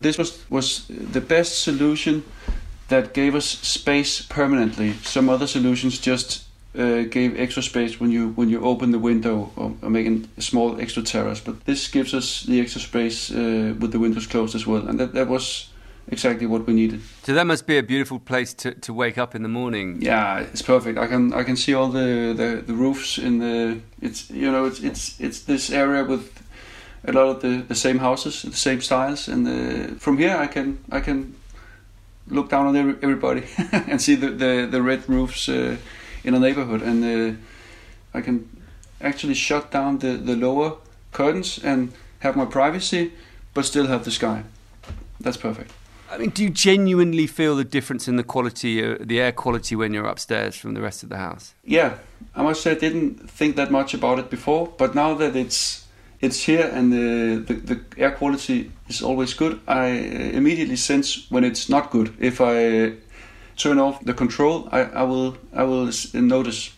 This 0.00 0.18
was 0.18 0.44
was 0.50 0.86
the 0.88 1.20
best 1.20 1.62
solution 1.62 2.22
that 2.88 3.14
gave 3.14 3.34
us 3.34 3.44
space 3.44 4.22
permanently. 4.22 4.92
Some 5.02 5.28
other 5.28 5.46
solutions 5.46 5.98
just 5.98 6.44
uh, 6.78 7.02
gave 7.02 7.38
extra 7.38 7.62
space 7.62 8.00
when 8.00 8.10
you 8.10 8.30
when 8.36 8.48
you 8.48 8.60
open 8.64 8.90
the 8.90 8.98
window 8.98 9.52
or, 9.56 9.72
or 9.82 9.90
make 9.90 10.06
a 10.36 10.42
small 10.42 10.80
extra 10.80 11.02
terrace. 11.02 11.40
But 11.40 11.64
this 11.64 11.88
gives 11.88 12.14
us 12.14 12.42
the 12.42 12.60
extra 12.60 12.80
space 12.80 13.30
uh, 13.30 13.74
with 13.78 13.92
the 13.92 13.98
windows 13.98 14.26
closed 14.26 14.54
as 14.54 14.66
well, 14.66 14.88
and 14.88 14.98
that 14.98 15.12
that 15.14 15.28
was 15.28 15.68
exactly 16.08 16.46
what 16.46 16.66
we 16.66 16.72
needed. 16.74 17.00
So 17.22 17.34
that 17.34 17.46
must 17.46 17.66
be 17.66 17.78
a 17.78 17.82
beautiful 17.82 18.18
place 18.18 18.54
to, 18.54 18.74
to 18.74 18.92
wake 18.92 19.18
up 19.18 19.34
in 19.34 19.42
the 19.42 19.48
morning. 19.48 20.00
Yeah, 20.00 20.40
it's 20.40 20.62
perfect. 20.62 20.98
I 20.98 21.06
can 21.06 21.32
I 21.32 21.44
can 21.44 21.56
see 21.56 21.74
all 21.74 21.88
the, 21.88 22.34
the, 22.36 22.62
the 22.66 22.74
roofs 22.74 23.18
in 23.18 23.38
the 23.38 23.80
it's 24.00 24.30
you 24.30 24.50
know 24.50 24.64
it's 24.66 24.80
it's 24.80 25.20
it's 25.20 25.40
this 25.40 25.70
area 25.70 26.04
with 26.04 26.42
a 27.06 27.12
lot 27.12 27.28
of 27.28 27.40
the, 27.42 27.64
the 27.68 27.74
same 27.74 27.98
houses, 27.98 28.42
the 28.42 28.52
same 28.52 28.80
styles, 28.80 29.28
and 29.28 29.46
the, 29.46 29.94
from 29.98 30.18
here 30.18 30.36
I 30.36 30.46
can 30.46 30.78
I 30.90 31.00
can 31.00 31.34
look 32.28 32.48
down 32.48 32.66
on 32.66 32.76
every, 32.76 32.96
everybody 33.02 33.44
and 33.72 34.00
see 34.00 34.14
the, 34.14 34.30
the, 34.30 34.66
the 34.70 34.80
red 34.80 35.06
roofs 35.08 35.48
uh, 35.48 35.76
in 36.22 36.34
a 36.34 36.38
neighborhood, 36.38 36.82
and 36.82 37.04
uh, 37.04 37.36
I 38.14 38.22
can 38.22 38.48
actually 39.00 39.34
shut 39.34 39.70
down 39.70 39.98
the, 39.98 40.12
the 40.16 40.36
lower 40.36 40.76
curtains 41.12 41.62
and 41.62 41.92
have 42.20 42.36
my 42.36 42.46
privacy, 42.46 43.12
but 43.52 43.66
still 43.66 43.86
have 43.86 44.04
the 44.04 44.10
sky. 44.10 44.44
That's 45.20 45.36
perfect. 45.36 45.70
I 46.14 46.18
mean, 46.18 46.30
do 46.30 46.44
you 46.44 46.50
genuinely 46.50 47.26
feel 47.26 47.56
the 47.56 47.64
difference 47.64 48.06
in 48.06 48.16
the 48.16 48.22
quality, 48.22 48.84
uh, 48.84 48.96
the 49.00 49.20
air 49.20 49.32
quality, 49.32 49.74
when 49.74 49.92
you're 49.92 50.06
upstairs 50.06 50.54
from 50.54 50.74
the 50.74 50.80
rest 50.80 51.02
of 51.02 51.08
the 51.08 51.16
house? 51.16 51.54
Yeah, 51.64 51.98
I 52.36 52.42
must 52.42 52.62
say 52.62 52.70
I 52.70 52.74
didn't 52.74 53.28
think 53.28 53.56
that 53.56 53.70
much 53.70 53.94
about 53.94 54.18
it 54.18 54.30
before, 54.30 54.72
but 54.78 54.94
now 54.94 55.14
that 55.14 55.34
it's 55.34 55.84
it's 56.20 56.44
here 56.44 56.70
and 56.72 56.92
the, 56.92 57.44
the, 57.46 57.54
the 57.54 57.80
air 57.98 58.12
quality 58.12 58.70
is 58.88 59.02
always 59.02 59.34
good, 59.34 59.60
I 59.66 59.90
uh, 59.90 60.38
immediately 60.38 60.76
sense 60.76 61.26
when 61.30 61.44
it's 61.44 61.68
not 61.68 61.90
good. 61.90 62.14
If 62.18 62.40
I 62.40 62.94
turn 63.56 63.78
off 63.78 64.02
the 64.04 64.14
control, 64.14 64.68
I, 64.70 64.82
I 64.82 65.02
will 65.02 65.36
I 65.52 65.64
will 65.64 65.90
notice. 66.14 66.70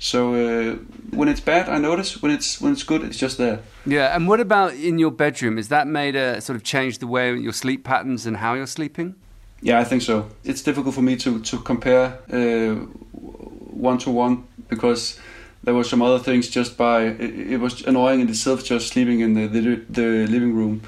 So 0.00 0.34
uh, 0.34 0.76
when 1.10 1.28
it's 1.28 1.40
bad, 1.40 1.68
I 1.68 1.78
notice. 1.78 2.22
When 2.22 2.32
it's 2.32 2.58
when 2.58 2.72
it's 2.72 2.82
good, 2.82 3.04
it's 3.04 3.18
just 3.18 3.36
there. 3.36 3.60
Yeah. 3.84 4.16
And 4.16 4.26
what 4.26 4.40
about 4.40 4.72
in 4.72 4.98
your 4.98 5.10
bedroom? 5.10 5.58
Has 5.58 5.68
that 5.68 5.86
made 5.86 6.16
a 6.16 6.40
sort 6.40 6.56
of 6.56 6.64
change 6.64 6.98
the 6.98 7.06
way 7.06 7.36
your 7.36 7.52
sleep 7.52 7.84
patterns 7.84 8.24
and 8.26 8.38
how 8.38 8.54
you're 8.54 8.66
sleeping? 8.66 9.14
Yeah, 9.60 9.78
I 9.78 9.84
think 9.84 10.00
so. 10.00 10.30
It's 10.42 10.62
difficult 10.62 10.94
for 10.94 11.02
me 11.02 11.16
to 11.16 11.40
to 11.40 11.58
compare 11.58 12.12
one 12.30 13.98
to 13.98 14.10
one 14.10 14.44
because 14.68 15.20
there 15.64 15.74
were 15.74 15.84
some 15.84 16.00
other 16.00 16.18
things 16.18 16.48
just 16.48 16.78
by 16.78 17.02
it, 17.02 17.52
it, 17.52 17.60
was 17.60 17.82
annoying 17.82 18.20
in 18.20 18.28
itself 18.30 18.64
just 18.64 18.88
sleeping 18.88 19.20
in 19.20 19.34
the, 19.34 19.46
the 19.46 19.60
the 19.90 20.26
living 20.26 20.54
room, 20.54 20.80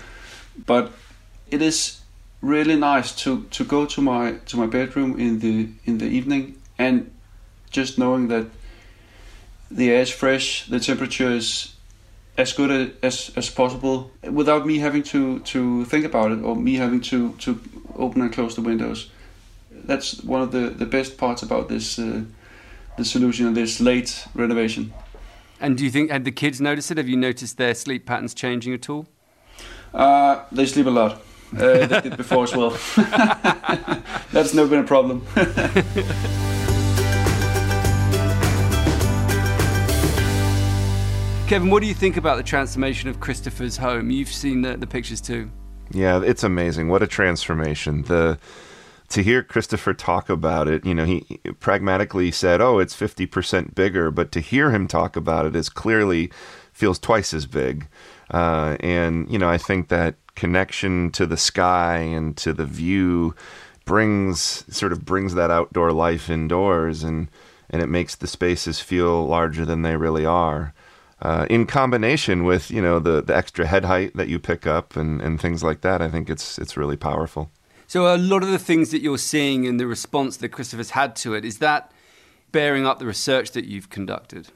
but 0.64 0.90
it 1.50 1.60
is 1.60 2.00
really 2.40 2.76
nice 2.76 3.12
to 3.24 3.44
to 3.50 3.62
go 3.64 3.84
to 3.84 4.00
my 4.00 4.32
to 4.46 4.56
my 4.56 4.66
bedroom 4.66 5.20
in 5.20 5.40
the 5.40 5.68
in 5.84 5.98
the 5.98 6.06
evening 6.06 6.56
and 6.78 7.10
just 7.70 7.98
knowing 7.98 8.28
that 8.28 8.46
the 9.72 9.90
air 9.90 10.02
is 10.02 10.10
fresh, 10.10 10.66
the 10.66 10.78
temperature 10.78 11.30
is 11.30 11.74
as 12.36 12.52
good 12.52 12.94
as 13.02 13.30
as 13.36 13.50
possible 13.50 14.10
without 14.30 14.66
me 14.66 14.78
having 14.78 15.02
to 15.02 15.40
to 15.40 15.84
think 15.86 16.04
about 16.04 16.32
it 16.32 16.42
or 16.42 16.56
me 16.56 16.74
having 16.74 17.00
to 17.00 17.32
to 17.38 17.60
open 17.96 18.22
and 18.22 18.32
close 18.32 18.54
the 18.54 18.62
windows. 18.62 19.10
That's 19.70 20.22
one 20.22 20.42
of 20.42 20.52
the 20.52 20.70
the 20.70 20.86
best 20.86 21.16
parts 21.16 21.42
about 21.42 21.68
this 21.68 21.98
uh, 21.98 22.22
the 22.96 23.04
solution 23.04 23.46
of 23.46 23.54
this 23.54 23.80
late 23.80 24.26
renovation. 24.34 24.92
And 25.60 25.78
do 25.78 25.84
you 25.84 25.90
think 25.90 26.10
had 26.10 26.24
the 26.24 26.32
kids 26.32 26.60
noticed 26.60 26.90
it? 26.90 26.96
Have 26.96 27.08
you 27.08 27.16
noticed 27.16 27.56
their 27.56 27.74
sleep 27.74 28.06
patterns 28.06 28.34
changing 28.34 28.74
at 28.74 28.88
all? 28.90 29.06
Uh, 29.94 30.44
they 30.50 30.66
sleep 30.66 30.86
a 30.86 30.90
lot. 30.90 31.22
Uh, 31.54 31.86
they 31.86 32.00
did 32.00 32.16
before 32.16 32.44
as 32.44 32.56
well. 32.56 32.70
That's 34.32 34.54
never 34.54 34.68
been 34.68 34.80
a 34.80 34.84
problem. 34.84 35.26
Kevin, 41.46 41.68
what 41.68 41.82
do 41.82 41.86
you 41.86 41.94
think 41.94 42.16
about 42.16 42.36
the 42.36 42.42
transformation 42.42 43.10
of 43.10 43.20
Christopher's 43.20 43.76
home? 43.76 44.10
You've 44.10 44.28
seen 44.28 44.62
the, 44.62 44.76
the 44.76 44.86
pictures 44.86 45.20
too. 45.20 45.50
Yeah, 45.90 46.22
it's 46.24 46.44
amazing. 46.44 46.88
What 46.88 47.02
a 47.02 47.06
transformation. 47.06 48.02
The 48.02 48.38
to 49.10 49.22
hear 49.22 49.42
Christopher 49.42 49.92
talk 49.92 50.30
about 50.30 50.68
it, 50.68 50.86
you 50.86 50.94
know, 50.94 51.04
he 51.04 51.40
pragmatically 51.60 52.30
said, 52.30 52.62
"Oh, 52.62 52.78
it's 52.78 52.96
50% 52.96 53.74
bigger," 53.74 54.10
but 54.10 54.32
to 54.32 54.40
hear 54.40 54.70
him 54.70 54.86
talk 54.88 55.16
about 55.16 55.44
it 55.44 55.54
is 55.54 55.68
clearly 55.68 56.30
feels 56.72 56.98
twice 56.98 57.34
as 57.34 57.44
big. 57.44 57.88
Uh, 58.30 58.78
and 58.80 59.30
you 59.30 59.38
know, 59.38 59.50
I 59.50 59.58
think 59.58 59.88
that 59.88 60.14
connection 60.34 61.10
to 61.10 61.26
the 61.26 61.36
sky 61.36 61.98
and 61.98 62.34
to 62.38 62.54
the 62.54 62.64
view 62.64 63.34
brings 63.84 64.64
sort 64.74 64.92
of 64.92 65.04
brings 65.04 65.34
that 65.34 65.50
outdoor 65.50 65.92
life 65.92 66.30
indoors 66.30 67.02
and 67.02 67.28
and 67.68 67.82
it 67.82 67.88
makes 67.88 68.14
the 68.14 68.26
spaces 68.26 68.80
feel 68.80 69.26
larger 69.26 69.66
than 69.66 69.82
they 69.82 69.96
really 69.96 70.24
are 70.24 70.72
uh, 71.22 71.46
in 71.48 71.66
combination 71.66 72.44
with 72.44 72.70
you 72.70 72.82
know 72.82 72.98
the 72.98 73.22
the 73.22 73.34
extra 73.34 73.66
head 73.66 73.84
height 73.84 74.14
that 74.16 74.28
you 74.28 74.38
pick 74.38 74.66
up 74.66 74.96
and, 74.96 75.20
and 75.22 75.40
things 75.40 75.62
like 75.62 75.80
that, 75.80 76.02
I 76.02 76.08
think 76.08 76.28
it's 76.28 76.58
it's 76.58 76.76
really 76.76 76.96
powerful. 76.96 77.50
So 77.86 78.14
a 78.14 78.16
lot 78.16 78.42
of 78.42 78.50
the 78.50 78.58
things 78.58 78.90
that 78.90 79.02
you're 79.02 79.18
seeing 79.18 79.64
in 79.64 79.76
the 79.76 79.86
response 79.86 80.36
that 80.38 80.48
Christopher's 80.48 80.90
had 80.90 81.14
to 81.16 81.34
it 81.34 81.44
is 81.44 81.58
that 81.58 81.92
bearing 82.50 82.86
up 82.86 82.98
the 82.98 83.06
research 83.06 83.52
that 83.52 83.66
you've 83.66 83.90
conducted. 83.90 84.48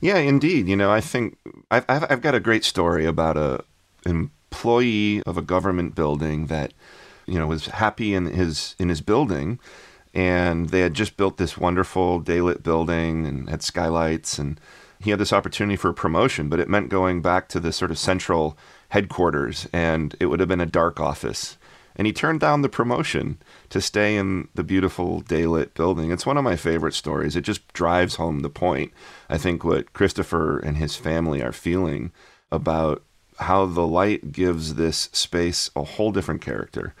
Yeah, 0.00 0.18
indeed. 0.18 0.68
You 0.68 0.76
know, 0.76 0.90
I 0.90 1.00
think 1.00 1.38
I've 1.70 1.84
I've, 1.88 2.06
I've 2.10 2.22
got 2.22 2.34
a 2.34 2.40
great 2.40 2.64
story 2.64 3.06
about 3.06 3.36
a 3.36 3.64
employee 4.06 5.22
of 5.24 5.36
a 5.36 5.42
government 5.42 5.94
building 5.94 6.46
that 6.46 6.72
you 7.30 7.38
know, 7.38 7.46
was 7.46 7.66
happy 7.66 8.12
in 8.12 8.26
his 8.26 8.74
in 8.80 8.88
his 8.88 9.00
building, 9.00 9.60
and 10.12 10.70
they 10.70 10.80
had 10.80 10.94
just 10.94 11.16
built 11.16 11.36
this 11.36 11.56
wonderful 11.56 12.20
daylit 12.20 12.64
building 12.64 13.24
and 13.24 13.48
had 13.48 13.62
skylights, 13.62 14.36
and 14.36 14.60
he 15.00 15.10
had 15.10 15.18
this 15.18 15.32
opportunity 15.32 15.76
for 15.76 15.92
promotion, 15.92 16.48
but 16.48 16.60
it 16.60 16.68
meant 16.68 16.90
going 16.90 17.22
back 17.22 17.48
to 17.48 17.60
the 17.60 17.72
sort 17.72 17.90
of 17.90 17.98
central 17.98 18.56
headquarters, 18.90 19.66
and 19.72 20.14
it 20.20 20.26
would 20.26 20.40
have 20.40 20.48
been 20.48 20.60
a 20.60 20.66
dark 20.66 21.00
office. 21.00 21.56
And 21.96 22.06
he 22.06 22.12
turned 22.12 22.40
down 22.40 22.62
the 22.62 22.68
promotion 22.68 23.38
to 23.70 23.80
stay 23.80 24.16
in 24.16 24.48
the 24.54 24.62
beautiful 24.62 25.22
daylit 25.22 25.74
building. 25.74 26.10
It's 26.10 26.26
one 26.26 26.36
of 26.36 26.44
my 26.44 26.56
favorite 26.56 26.94
stories. 26.94 27.34
It 27.34 27.42
just 27.42 27.66
drives 27.72 28.16
home 28.16 28.40
the 28.40 28.50
point. 28.50 28.92
I 29.28 29.38
think 29.38 29.64
what 29.64 29.92
Christopher 29.92 30.58
and 30.58 30.76
his 30.76 30.96
family 30.96 31.42
are 31.42 31.52
feeling 31.52 32.12
about 32.52 33.02
how 33.38 33.66
the 33.66 33.86
light 33.86 34.32
gives 34.32 34.74
this 34.74 35.08
space 35.12 35.70
a 35.74 35.82
whole 35.82 36.12
different 36.12 36.42
character 36.42 36.94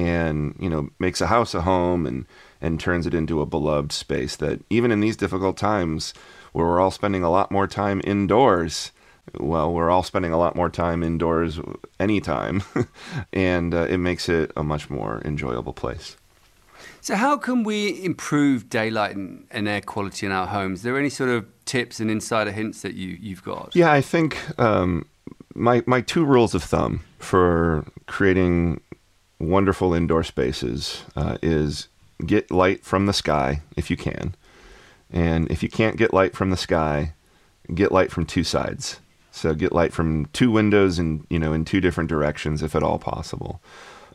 and 0.00 0.54
you 0.58 0.70
know 0.70 0.88
makes 0.98 1.20
a 1.20 1.26
house 1.26 1.54
a 1.54 1.60
home 1.60 2.06
and 2.06 2.26
and 2.60 2.80
turns 2.80 3.06
it 3.06 3.14
into 3.14 3.40
a 3.40 3.46
beloved 3.46 3.92
space 3.92 4.36
that 4.36 4.60
even 4.70 4.90
in 4.90 5.00
these 5.00 5.16
difficult 5.16 5.56
times 5.56 6.14
where 6.52 6.66
we're 6.66 6.80
all 6.80 6.90
spending 6.90 7.22
a 7.22 7.30
lot 7.30 7.50
more 7.50 7.66
time 7.66 8.00
indoors 8.04 8.92
well 9.38 9.72
we're 9.72 9.90
all 9.90 10.02
spending 10.02 10.32
a 10.32 10.38
lot 10.38 10.56
more 10.56 10.70
time 10.70 11.02
indoors 11.02 11.60
anytime 11.98 12.62
and 13.32 13.74
uh, 13.74 13.86
it 13.90 13.98
makes 13.98 14.28
it 14.28 14.50
a 14.56 14.64
much 14.64 14.88
more 14.88 15.20
enjoyable 15.24 15.74
place 15.74 16.16
so 17.02 17.14
how 17.14 17.36
can 17.36 17.64
we 17.64 18.02
improve 18.04 18.68
daylight 18.68 19.16
and, 19.16 19.46
and 19.50 19.66
air 19.66 19.80
quality 19.80 20.26
in 20.26 20.32
our 20.32 20.46
homes? 20.46 20.80
Are 20.80 20.84
there 20.84 20.98
any 20.98 21.08
sort 21.08 21.30
of 21.30 21.46
tips 21.64 21.98
and 21.98 22.10
insider 22.10 22.50
hints 22.50 22.82
that 22.82 22.92
you, 22.92 23.16
you've 23.18 23.42
got? 23.42 23.74
Yeah, 23.74 23.90
I 23.90 24.02
think 24.02 24.36
um, 24.60 25.06
my 25.54 25.82
my 25.86 26.02
two 26.02 26.26
rules 26.26 26.54
of 26.54 26.62
thumb 26.62 27.00
for 27.18 27.86
creating 28.06 28.82
wonderful 29.40 29.94
indoor 29.94 30.22
spaces 30.22 31.02
uh, 31.16 31.38
is 31.42 31.88
get 32.24 32.50
light 32.50 32.84
from 32.84 33.06
the 33.06 33.12
sky 33.12 33.62
if 33.76 33.90
you 33.90 33.96
can, 33.96 34.34
and 35.10 35.50
if 35.50 35.62
you 35.62 35.68
can't 35.68 35.96
get 35.96 36.14
light 36.14 36.36
from 36.36 36.50
the 36.50 36.56
sky, 36.56 37.14
get 37.74 37.90
light 37.90 38.12
from 38.12 38.26
two 38.26 38.44
sides. 38.44 39.00
So 39.32 39.54
get 39.54 39.72
light 39.72 39.92
from 39.92 40.26
two 40.26 40.50
windows 40.50 40.98
and 40.98 41.26
you 41.30 41.38
know 41.38 41.52
in 41.52 41.64
two 41.64 41.80
different 41.80 42.10
directions 42.10 42.62
if 42.62 42.76
at 42.76 42.82
all 42.82 42.98
possible, 42.98 43.60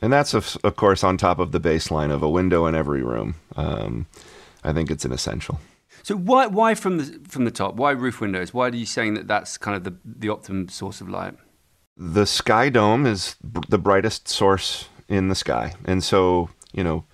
and 0.01 0.13
that's 0.13 0.33
of, 0.33 0.57
of 0.63 0.75
course 0.75 1.03
on 1.03 1.17
top 1.17 1.39
of 1.39 1.51
the 1.51 1.59
baseline 1.59 2.11
of 2.11 2.21
a 2.21 2.29
window 2.29 2.65
in 2.65 2.75
every 2.75 3.01
room. 3.01 3.35
Um, 3.55 4.05
I 4.63 4.73
think 4.73 4.91
it's 4.91 5.05
an 5.05 5.11
essential. 5.11 5.59
So 6.03 6.15
why 6.15 6.47
why 6.47 6.75
from 6.75 6.97
the 6.97 7.19
from 7.27 7.45
the 7.45 7.51
top? 7.51 7.75
Why 7.75 7.91
roof 7.91 8.21
windows? 8.21 8.53
Why 8.53 8.67
are 8.67 8.75
you 8.75 8.85
saying 8.85 9.15
that 9.15 9.27
that's 9.27 9.57
kind 9.57 9.75
of 9.75 9.83
the 9.83 9.95
the 10.05 10.29
optimum 10.29 10.69
source 10.69 11.01
of 11.01 11.09
light? 11.09 11.33
The 11.97 12.25
sky 12.25 12.69
dome 12.69 13.05
is 13.05 13.38
the 13.41 13.77
brightest 13.77 14.27
source 14.27 14.89
in 15.07 15.27
the 15.27 15.35
sky, 15.35 15.73
and 15.85 16.03
so 16.03 16.49
you 16.73 16.83
know 16.83 17.05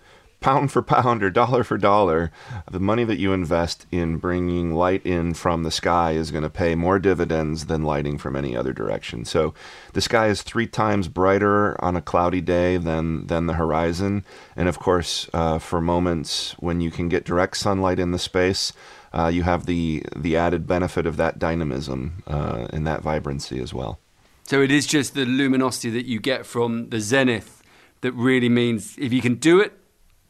pound 0.41 0.71
for 0.71 0.81
pound 0.81 1.23
or 1.23 1.29
dollar 1.29 1.63
for 1.63 1.77
dollar, 1.77 2.31
the 2.69 2.79
money 2.79 3.03
that 3.03 3.19
you 3.19 3.31
invest 3.31 3.85
in 3.91 4.17
bringing 4.17 4.73
light 4.73 5.05
in 5.05 5.33
from 5.35 5.63
the 5.63 5.71
sky 5.71 6.11
is 6.13 6.31
going 6.31 6.43
to 6.43 6.49
pay 6.49 6.73
more 6.73 6.97
dividends 6.99 7.67
than 7.67 7.83
lighting 7.83 8.17
from 8.17 8.35
any 8.35 8.57
other 8.57 8.73
direction. 8.73 9.23
So 9.23 9.53
the 9.93 10.01
sky 10.01 10.27
is 10.27 10.41
three 10.41 10.67
times 10.67 11.07
brighter 11.07 11.81
on 11.81 11.95
a 11.95 12.01
cloudy 12.01 12.41
day 12.41 12.77
than, 12.77 13.27
than 13.27 13.45
the 13.45 13.53
horizon. 13.53 14.25
And 14.55 14.67
of 14.67 14.79
course, 14.79 15.29
uh, 15.31 15.59
for 15.59 15.79
moments 15.79 16.53
when 16.53 16.81
you 16.81 16.89
can 16.89 17.07
get 17.07 17.23
direct 17.23 17.57
sunlight 17.57 17.99
in 17.99 18.11
the 18.11 18.19
space, 18.19 18.73
uh, 19.13 19.27
you 19.27 19.43
have 19.43 19.67
the, 19.67 20.03
the 20.15 20.35
added 20.35 20.65
benefit 20.65 21.05
of 21.05 21.17
that 21.17 21.37
dynamism 21.37 22.23
uh, 22.25 22.67
and 22.71 22.87
that 22.87 23.01
vibrancy 23.01 23.61
as 23.61 23.73
well. 23.73 23.99
So 24.43 24.61
it 24.61 24.71
is 24.71 24.87
just 24.87 25.13
the 25.13 25.25
luminosity 25.25 25.91
that 25.91 26.07
you 26.07 26.19
get 26.19 26.47
from 26.47 26.89
the 26.89 26.99
zenith 26.99 27.60
that 28.01 28.11
really 28.13 28.49
means 28.49 28.97
if 28.97 29.13
you 29.13 29.21
can 29.21 29.35
do 29.35 29.59
it, 29.59 29.73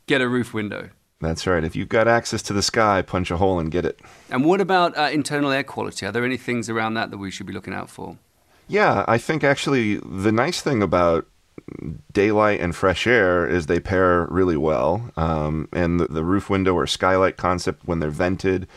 get 0.08 0.22
a 0.22 0.28
roof 0.28 0.54
window. 0.54 0.90
That's 1.20 1.46
right. 1.46 1.64
If 1.64 1.76
you've 1.76 1.90
got 1.90 2.08
access 2.08 2.42
to 2.44 2.54
the 2.54 2.64
sky, 2.64 3.02
punch 3.02 3.30
a 3.30 3.38
hole 3.38 3.60
and 3.60 3.72
get 3.72 3.86
it. 3.86 4.00
And 4.30 4.44
what 4.44 4.60
about 4.60 4.98
uh, 4.98 5.10
internal 5.14 5.52
air 5.52 5.64
quality? 5.64 6.06
Are 6.06 6.12
there 6.12 6.26
any 6.26 6.38
things 6.38 6.70
around 6.70 6.96
that 6.96 7.12
that 7.12 7.18
we 7.18 7.30
should 7.30 7.46
be 7.46 7.54
looking 7.54 7.74
out 7.74 7.90
for? 7.90 8.18
Yeah, 8.68 9.06
I 9.08 9.18
think 9.18 9.44
actually 9.44 9.98
the 9.98 10.32
nice 10.32 10.62
thing 10.62 10.82
about 10.82 11.28
daylight 12.12 12.60
and 12.60 12.76
fresh 12.76 13.06
air 13.06 13.48
is 13.48 13.68
they 13.68 13.80
pair 13.80 14.26
really 14.30 14.58
well. 14.58 15.12
Um, 15.16 15.68
and 15.72 16.00
the, 16.00 16.08
the, 16.08 16.24
roof 16.24 16.50
window 16.50 16.74
or 16.74 16.88
skylight 16.88 17.38
concept, 17.38 17.86
when 17.86 18.00
they're 18.00 18.10
vented, 18.10 18.68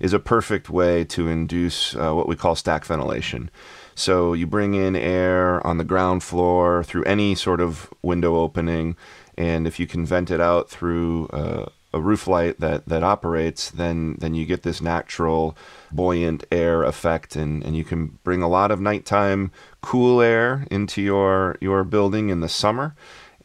is 0.00 0.12
a 0.12 0.18
perfect 0.18 0.70
way 0.70 1.04
to 1.04 1.28
induce 1.28 1.96
uh, 1.96 2.12
what 2.12 2.28
we 2.28 2.36
call 2.36 2.54
stack 2.54 2.84
ventilation. 2.84 3.50
So 3.94 4.32
you 4.32 4.46
bring 4.46 4.74
in 4.74 4.96
air 4.96 5.64
on 5.66 5.78
the 5.78 5.84
ground 5.84 6.22
floor 6.22 6.82
through 6.84 7.04
any 7.04 7.34
sort 7.34 7.60
of 7.60 7.92
window 8.02 8.36
opening 8.36 8.96
and 9.36 9.66
if 9.66 9.80
you 9.80 9.86
can 9.86 10.06
vent 10.06 10.30
it 10.30 10.40
out 10.40 10.70
through 10.70 11.26
uh, 11.28 11.66
a 11.92 12.00
roof 12.00 12.26
light 12.26 12.60
that, 12.60 12.86
that 12.88 13.02
operates, 13.02 13.70
then 13.70 14.16
then 14.18 14.34
you 14.34 14.44
get 14.46 14.62
this 14.62 14.80
natural 14.80 15.56
buoyant 15.92 16.44
air 16.50 16.82
effect, 16.82 17.36
and, 17.36 17.64
and 17.64 17.76
you 17.76 17.84
can 17.84 18.18
bring 18.24 18.42
a 18.42 18.48
lot 18.48 18.70
of 18.70 18.80
nighttime 18.80 19.52
cool 19.80 20.20
air 20.20 20.66
into 20.70 21.02
your 21.02 21.56
your 21.60 21.84
building 21.84 22.28
in 22.30 22.40
the 22.40 22.48
summer. 22.48 22.94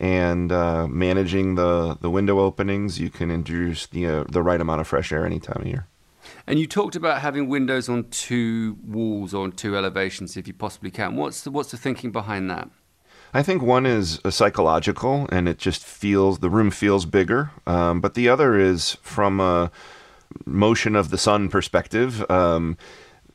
And 0.02 0.50
uh, 0.54 0.88
managing 0.88 1.56
the, 1.56 1.98
the 2.00 2.10
window 2.10 2.40
openings, 2.40 3.02
you 3.02 3.10
can 3.10 3.30
introduce 3.30 3.86
the 3.86 4.08
uh, 4.08 4.24
the 4.30 4.42
right 4.42 4.62
amount 4.62 4.82
of 4.82 4.88
fresh 4.88 5.12
air 5.12 5.26
any 5.26 5.40
time 5.40 5.62
of 5.62 5.68
year. 5.68 5.89
And 6.50 6.58
you 6.58 6.66
talked 6.66 6.96
about 6.96 7.22
having 7.22 7.48
windows 7.48 7.88
on 7.90 8.06
two 8.06 8.80
walls 8.84 9.36
or 9.36 9.44
on 9.44 9.52
two 9.52 9.78
elevations, 9.78 10.36
if 10.36 10.48
you 10.48 10.54
possibly 10.56 10.90
can. 10.90 11.16
What's 11.16 11.44
the 11.44 11.52
what's 11.52 11.70
the 11.70 11.78
thinking 11.78 12.12
behind 12.12 12.50
that? 12.50 12.72
I 13.36 13.44
think 13.44 13.62
one 13.62 13.86
is 13.86 14.20
a 14.26 14.32
psychological, 14.32 15.28
and 15.32 15.48
it 15.48 15.60
just 15.60 15.86
feels 15.86 16.40
the 16.40 16.50
room 16.50 16.72
feels 16.72 17.06
bigger. 17.06 17.52
Um, 17.68 18.02
but 18.02 18.16
the 18.16 18.28
other 18.28 18.58
is 18.58 18.98
from 19.04 19.40
a 19.40 19.70
motion 20.44 20.96
of 20.96 21.12
the 21.12 21.20
sun 21.20 21.50
perspective. 21.50 22.26
Um, 22.32 22.78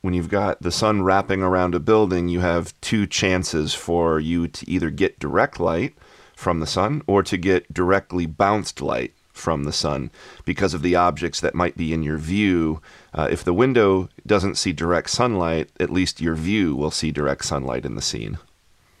when 0.01 0.13
you've 0.13 0.27
got 0.27 0.61
the 0.61 0.69
sun 0.69 1.01
wrapping 1.01 1.41
around 1.41 1.73
a 1.73 1.79
building, 1.79 2.27
you 2.27 2.41
have 2.41 2.73
two 2.81 3.07
chances 3.07 3.73
for 3.73 4.19
you 4.19 4.49
to 4.49 4.69
either 4.69 4.89
get 4.89 5.19
direct 5.19 5.57
light 5.57 5.95
from 6.35 6.59
the 6.59 6.67
sun 6.67 7.01
or 7.07 7.23
to 7.23 7.37
get 7.37 7.73
directly 7.73 8.25
bounced 8.25 8.81
light 8.81 9.13
from 9.35 9.65
the 9.65 9.73
sun 9.73 10.09
because 10.45 10.73
of 10.73 10.81
the 10.81 10.95
objects 10.95 11.41
that 11.41 11.53
might 11.53 11.77
be 11.77 11.93
in 11.93 12.01
your 12.01 12.17
view. 12.17 12.81
Uh, 13.15 13.27
if 13.31 13.43
the 13.43 13.53
window 13.53 14.09
doesn't 14.27 14.55
see 14.55 14.73
direct 14.73 15.09
sunlight, 15.09 15.69
at 15.79 15.89
least 15.89 16.19
your 16.19 16.35
view 16.35 16.75
will 16.75 16.91
see 16.91 17.11
direct 17.11 17.45
sunlight 17.45 17.85
in 17.85 17.95
the 17.95 18.01
scene 18.01 18.37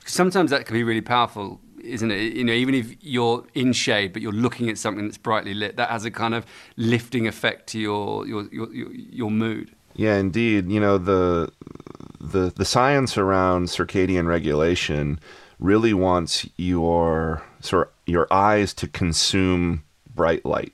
sometimes 0.05 0.51
that 0.51 0.65
can 0.65 0.75
be 0.75 0.83
really 0.83 1.01
powerful 1.01 1.59
isn't 1.85 2.09
it? 2.11 2.33
You 2.33 2.43
know, 2.43 2.53
even 2.53 2.73
if 2.73 2.95
you're 3.01 3.45
in 3.53 3.71
shade, 3.71 4.11
but 4.11 4.21
you're 4.21 4.31
looking 4.31 4.69
at 4.69 4.77
something 4.79 5.05
that's 5.05 5.19
brightly 5.19 5.53
lit, 5.53 5.75
that 5.77 5.89
has 5.89 6.03
a 6.03 6.09
kind 6.09 6.33
of 6.33 6.43
lifting 6.77 7.27
effect 7.27 7.67
to 7.67 7.79
your 7.79 8.27
your 8.27 8.45
your, 8.51 8.91
your 8.91 9.29
mood. 9.31 9.71
Yeah, 9.95 10.17
indeed. 10.17 10.69
You 10.69 10.79
know, 10.79 10.97
the 10.97 11.51
the 12.19 12.51
the 12.55 12.65
science 12.65 13.17
around 13.17 13.67
circadian 13.67 14.27
regulation 14.27 15.19
really 15.59 15.93
wants 15.93 16.49
your 16.57 17.43
sort 17.59 17.87
of 17.87 17.93
your 18.07 18.27
eyes 18.31 18.73
to 18.75 18.87
consume 18.87 19.83
bright 20.15 20.43
light. 20.43 20.73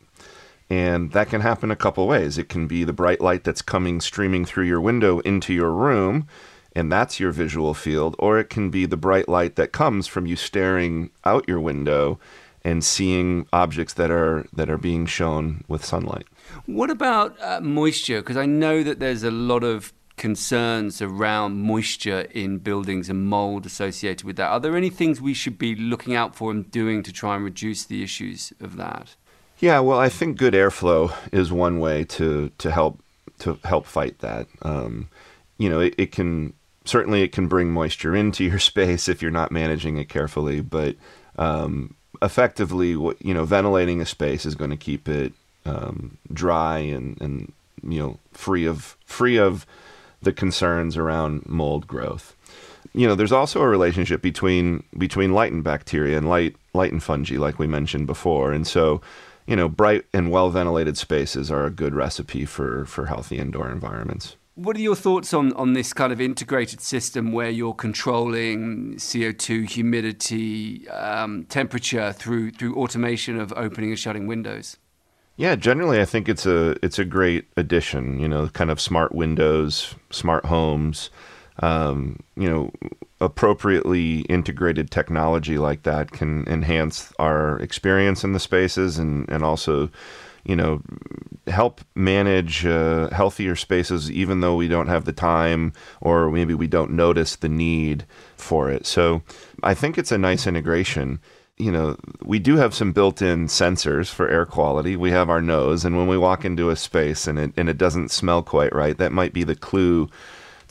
And 0.71 1.12
that 1.12 1.27
can 1.29 1.41
happen 1.41 1.69
a 1.69 1.75
couple 1.75 2.07
ways. 2.07 2.38
It 2.38 2.47
can 2.47 2.65
be 2.65 2.86
the 2.86 2.93
bright 2.93 3.19
light 3.19 3.43
that's 3.43 3.62
coming 3.62 3.99
streaming 3.99 4.45
through 4.45 4.67
your 4.67 4.79
window 4.79 5.19
into 5.19 5.53
your 5.53 5.71
room 5.71 6.27
and 6.73 6.91
that's 6.91 7.19
your 7.19 7.31
visual 7.31 7.73
field, 7.73 8.15
or 8.17 8.39
it 8.39 8.49
can 8.49 8.69
be 8.69 8.86
the 8.86 8.97
bright 8.97 9.27
light 9.27 9.55
that 9.57 9.71
comes 9.71 10.07
from 10.07 10.25
you 10.25 10.36
staring 10.36 11.12
out 11.25 11.47
your 11.47 11.60
window 11.60 12.19
and 12.63 12.84
seeing 12.84 13.47
objects 13.51 13.93
that 13.95 14.12
are 14.12 14.47
that 14.53 14.69
are 14.69 14.77
being 14.77 15.05
shown 15.05 15.63
with 15.67 15.84
sunlight. 15.84 16.25
What 16.65 16.89
about 16.89 17.36
uh, 17.41 17.60
moisture? 17.62 18.21
Because 18.21 18.38
I 18.38 18.45
know 18.45 18.84
that 18.84 18.99
there's 18.99 19.23
a 19.23 19.31
lot 19.31 19.63
of 19.63 19.91
concerns 20.15 21.01
around 21.01 21.60
moisture 21.62 22.21
in 22.31 22.60
buildings 22.60 23.10
and 23.10 23.25
mold 23.25 23.65
associated 23.65 24.23
with 24.23 24.36
that. 24.36 24.49
Are 24.49 24.60
there 24.60 24.77
any 24.77 24.89
things 24.89 25.19
we 25.19 25.34
should 25.34 25.57
be 25.57 25.75
looking 25.75 26.15
out 26.15 26.36
for 26.36 26.51
and 26.51 26.69
doing 26.69 27.01
to 27.03 27.12
try 27.12 27.36
and 27.36 27.43
reduce 27.43 27.84
the 27.84 28.03
issues 28.03 28.53
of 28.62 28.77
that? 28.77 29.15
Yeah, 29.62 29.80
well, 29.80 30.00
I 30.00 30.10
think 30.10 30.38
good 30.38 30.56
airflow 30.56 31.13
is 31.32 31.52
one 31.52 31.80
way 31.80 32.04
to 32.06 32.52
to 32.58 32.71
help 32.71 33.00
to 33.39 33.60
help 33.63 33.86
fight 33.86 34.17
that. 34.19 34.47
Um, 34.63 35.08
you 35.60 35.69
know, 35.69 35.80
it, 35.80 35.93
it 36.00 36.12
can 36.12 36.54
certainly 36.84 37.21
it 37.21 37.32
can 37.32 37.47
bring 37.47 37.71
moisture 37.71 38.15
into 38.15 38.43
your 38.43 38.60
space 38.71 39.08
if 39.08 39.21
you're 39.21 39.30
not 39.30 39.52
managing 39.52 39.97
it 39.97 40.10
carefully, 40.10 40.62
but 40.62 40.95
um, 41.38 41.93
effectively, 42.24 42.89
you 42.89 43.34
know, 43.36 43.45
ventilating 43.45 44.02
a 44.02 44.06
space 44.06 44.47
is 44.47 44.56
going 44.56 44.71
to 44.71 44.78
keep 44.78 45.08
it 45.08 45.32
um, 45.67 46.17
dry 46.34 46.80
and, 46.80 47.21
and 47.21 47.54
you 47.84 48.00
know 48.00 48.17
free 48.34 48.65
of 48.65 48.97
free 49.06 49.38
of 49.38 49.67
the 50.24 50.34
concerns 50.34 50.97
around 50.97 51.45
mold 51.47 51.86
growth. 51.86 52.36
You 52.93 53.08
know, 53.08 53.13
there's 53.13 53.32
also 53.32 53.62
a 53.62 53.67
relationship 53.67 54.24
between 54.24 54.84
between 54.97 55.34
light 55.34 55.52
and 55.52 55.63
bacteria 55.63 56.17
and 56.17 56.28
light 56.28 56.56
light 56.74 56.91
and 56.91 57.04
fungi, 57.04 57.38
like 57.38 57.60
we 57.60 57.67
mentioned 57.67 58.08
before, 58.08 58.54
and 58.54 58.65
so 58.65 59.02
you 59.52 59.58
know, 59.58 59.68
bright 59.68 60.06
and 60.14 60.32
well 60.32 60.50
ventilated 60.50 60.98
spaces 60.98 61.52
are 61.52 61.66
a 61.66 61.70
good 61.70 61.94
recipe 61.94 62.46
for 62.46 62.86
for 62.86 63.08
healthy 63.08 63.38
indoor 63.38 63.70
environments. 63.70 64.38
What 64.56 64.78
are 64.78 64.82
your 64.82 64.96
thoughts 64.96 65.34
on, 65.34 65.52
on 65.54 65.74
this 65.74 65.92
kind 65.92 66.14
of 66.14 66.22
integrated 66.22 66.80
system 66.80 67.34
where 67.34 67.50
you're 67.50 67.74
controlling 67.74 68.96
CO2, 68.96 69.70
humidity, 69.70 70.88
um, 70.88 71.44
temperature 71.50 72.14
through 72.14 72.52
through 72.52 72.76
automation 72.78 73.38
of 73.38 73.52
opening 73.58 73.90
and 73.90 74.00
shutting 74.00 74.26
windows? 74.26 74.78
Yeah, 75.36 75.58
generally, 75.58 76.00
I 76.00 76.06
think 76.06 76.30
it's 76.30 76.46
a 76.46 76.78
it's 76.82 76.98
a 76.98 77.04
great 77.04 77.50
addition. 77.58 78.22
You 78.22 78.30
know, 78.30 78.48
kind 78.48 78.72
of 78.72 78.80
smart 78.80 79.14
windows, 79.14 79.96
smart 80.12 80.46
homes. 80.46 81.10
Um, 81.62 82.19
you 82.36 82.50
know, 82.50 82.71
appropriately 83.19 84.21
integrated 84.21 84.89
technology 84.89 85.60
like 85.60 85.84
that 85.84 86.12
can 86.12 86.47
enhance 86.47 87.13
our 87.19 87.60
experience 87.60 88.24
in 88.24 88.34
the 88.34 88.39
spaces 88.39 88.97
and 88.97 89.30
and 89.30 89.43
also 89.43 89.89
you 90.43 90.56
know, 90.56 90.82
help 91.47 91.82
manage 91.95 92.65
uh, 92.65 93.10
healthier 93.10 93.56
spaces, 93.56 94.10
even 94.10 94.41
though 94.41 94.56
we 94.56 94.67
don't 94.67 94.88
have 94.88 95.06
the 95.06 95.13
time 95.13 95.74
or 96.02 96.32
maybe 96.32 96.54
we 96.54 96.67
don't 96.67 96.91
notice 96.91 97.36
the 97.36 97.50
need 97.50 98.06
for 98.36 98.69
it. 98.69 98.86
So 98.86 99.21
I 99.63 99.74
think 99.74 99.97
it's 99.97 100.12
a 100.12 100.17
nice 100.17 100.47
integration. 100.47 101.19
You 101.58 101.71
know, 101.71 101.97
we 102.24 102.39
do 102.39 102.58
have 102.58 102.74
some 102.74 102.91
built-in 102.91 103.47
sensors 103.47 104.10
for 104.10 104.28
air 104.28 104.45
quality. 104.45 104.95
We 104.95 105.12
have 105.12 105.30
our 105.30 105.41
nose, 105.41 105.86
and 105.86 105.95
when 105.95 106.08
we 106.08 106.17
walk 106.17 106.43
into 106.43 106.71
a 106.71 106.76
space 106.76 107.28
and 107.28 107.38
it 107.38 107.54
and 107.56 107.69
it 107.69 107.78
doesn't 107.78 108.10
smell 108.10 108.41
quite 108.41 108.74
right, 108.74 108.97
that 108.97 109.12
might 109.12 109.34
be 109.34 109.43
the 109.43 109.56
clue 109.56 110.10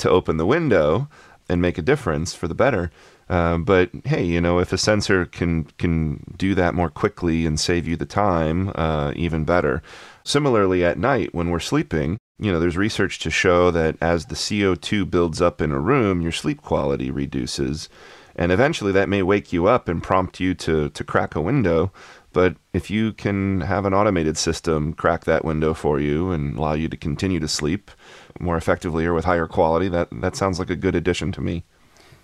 to 0.01 0.11
open 0.11 0.37
the 0.37 0.47
window 0.47 1.09
and 1.49 1.61
make 1.61 1.79
a 1.79 1.83
difference 1.83 2.35
for 2.35 2.49
the 2.49 2.55
better. 2.55 2.91
Uh, 3.29 3.59
but 3.59 3.91
hey, 4.05 4.25
you 4.25 4.41
know, 4.41 4.59
if 4.59 4.73
a 4.73 4.79
sensor 4.79 5.25
can 5.25 5.65
can 5.79 6.35
do 6.37 6.55
that 6.55 6.75
more 6.75 6.91
quickly 6.91 7.47
and 7.47 7.61
save 7.61 7.87
you 7.87 7.97
the 7.97 8.05
time, 8.05 8.73
uh, 8.75 9.13
even 9.15 9.45
better. 9.45 9.83
Similarly, 10.25 10.85
at 10.85 10.99
night 10.99 11.33
when 11.33 11.51
we're 11.51 11.61
sleeping, 11.61 12.19
you 12.41 12.51
know, 12.51 12.59
there's 12.59 12.77
research 12.77 13.21
to 13.21 13.31
show 13.31 13.71
that 13.71 13.97
as 14.01 14.27
the 14.27 14.35
CO2 14.35 15.09
builds 15.09 15.41
up 15.41 15.61
in 15.61 15.71
a 15.71 15.79
room, 15.79 16.21
your 16.21 16.33
sleep 16.33 16.61
quality 16.61 17.11
reduces, 17.11 17.89
and 18.35 18.51
eventually 18.51 18.91
that 18.93 19.09
may 19.09 19.23
wake 19.23 19.53
you 19.53 19.67
up 19.67 19.89
and 19.89 20.03
prompt 20.03 20.41
you 20.41 20.53
to 20.55 20.89
to 20.89 21.05
crack 21.05 21.37
a 21.37 21.41
window. 21.41 21.93
But 22.33 22.57
if 22.73 22.91
you 22.91 23.13
can 23.13 23.63
have 23.63 23.85
an 23.85 23.95
automated 23.95 24.37
system 24.37 24.93
crack 24.93 25.25
that 25.25 25.45
window 25.45 25.75
for 25.75 25.99
you 25.99 26.31
and 26.31 26.57
allow 26.57 26.75
you 26.75 26.89
to 26.89 26.97
continue 26.97 27.41
to 27.41 27.49
sleep 27.49 27.91
more 28.39 28.57
effectively 28.57 29.05
or 29.05 29.15
with 29.15 29.25
higher 29.25 29.47
quality, 29.47 29.89
that 29.89 30.09
that 30.13 30.37
sounds 30.37 30.59
like 30.59 30.71
a 30.71 30.77
good 30.77 30.95
addition 30.95 31.33
to 31.33 31.41
me. 31.41 31.65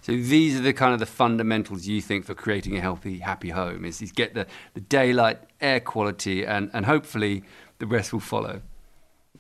So 0.03 0.13
these 0.13 0.57
are 0.57 0.63
the 0.63 0.73
kind 0.73 0.95
of 0.95 1.01
the 1.01 1.07
fundamentals 1.07 1.89
you 1.89 2.01
think 2.01 2.27
for 2.27 2.35
creating 2.35 2.77
a 2.77 2.81
healthy, 2.81 3.19
happy 3.19 3.51
home 3.51 3.85
is, 3.85 4.01
is 4.01 4.13
get 4.13 4.35
the, 4.35 4.47
the 4.75 4.81
daylight, 4.81 5.41
air 5.61 5.81
quality, 5.81 6.47
and, 6.47 6.71
and 6.73 6.87
hopefully 6.87 7.43
the 7.79 7.89
rest 7.89 8.13
will 8.13 8.21
follow. 8.21 8.63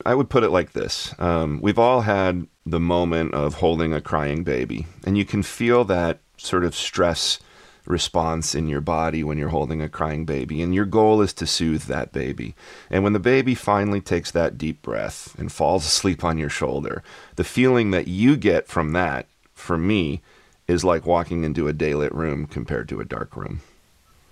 I 0.04 0.16
would 0.16 0.28
put 0.28 0.42
it 0.42 0.50
like 0.50 0.72
this. 0.72 1.14
Um, 1.20 1.60
we've 1.62 1.78
all 1.78 2.00
had 2.00 2.48
the 2.66 2.80
moment 2.80 3.32
of 3.32 3.54
holding 3.54 3.92
a 3.92 4.00
crying 4.00 4.42
baby, 4.42 4.86
and 5.06 5.16
you 5.16 5.24
can 5.24 5.44
feel 5.44 5.84
that 5.84 6.18
sort 6.36 6.64
of 6.64 6.74
stress 6.74 7.38
response 7.86 8.54
in 8.54 8.68
your 8.68 8.80
body 8.80 9.22
when 9.22 9.38
you're 9.38 9.48
holding 9.48 9.80
a 9.80 9.88
crying 9.88 10.24
baby. 10.24 10.62
And 10.62 10.74
your 10.74 10.84
goal 10.84 11.20
is 11.20 11.32
to 11.34 11.46
soothe 11.46 11.84
that 11.84 12.12
baby. 12.12 12.54
And 12.90 13.04
when 13.04 13.12
the 13.12 13.18
baby 13.18 13.54
finally 13.54 14.00
takes 14.00 14.30
that 14.32 14.58
deep 14.58 14.82
breath 14.82 15.34
and 15.38 15.50
falls 15.50 15.86
asleep 15.86 16.24
on 16.24 16.38
your 16.38 16.50
shoulder, 16.50 17.02
the 17.36 17.44
feeling 17.44 17.90
that 17.92 18.08
you 18.08 18.36
get 18.36 18.68
from 18.68 18.92
that, 18.92 19.26
for 19.54 19.78
me, 19.78 20.22
is 20.66 20.84
like 20.84 21.06
walking 21.06 21.44
into 21.44 21.68
a 21.68 21.72
daylit 21.72 22.12
room 22.12 22.46
compared 22.46 22.88
to 22.88 23.00
a 23.00 23.04
dark 23.04 23.36
room. 23.36 23.60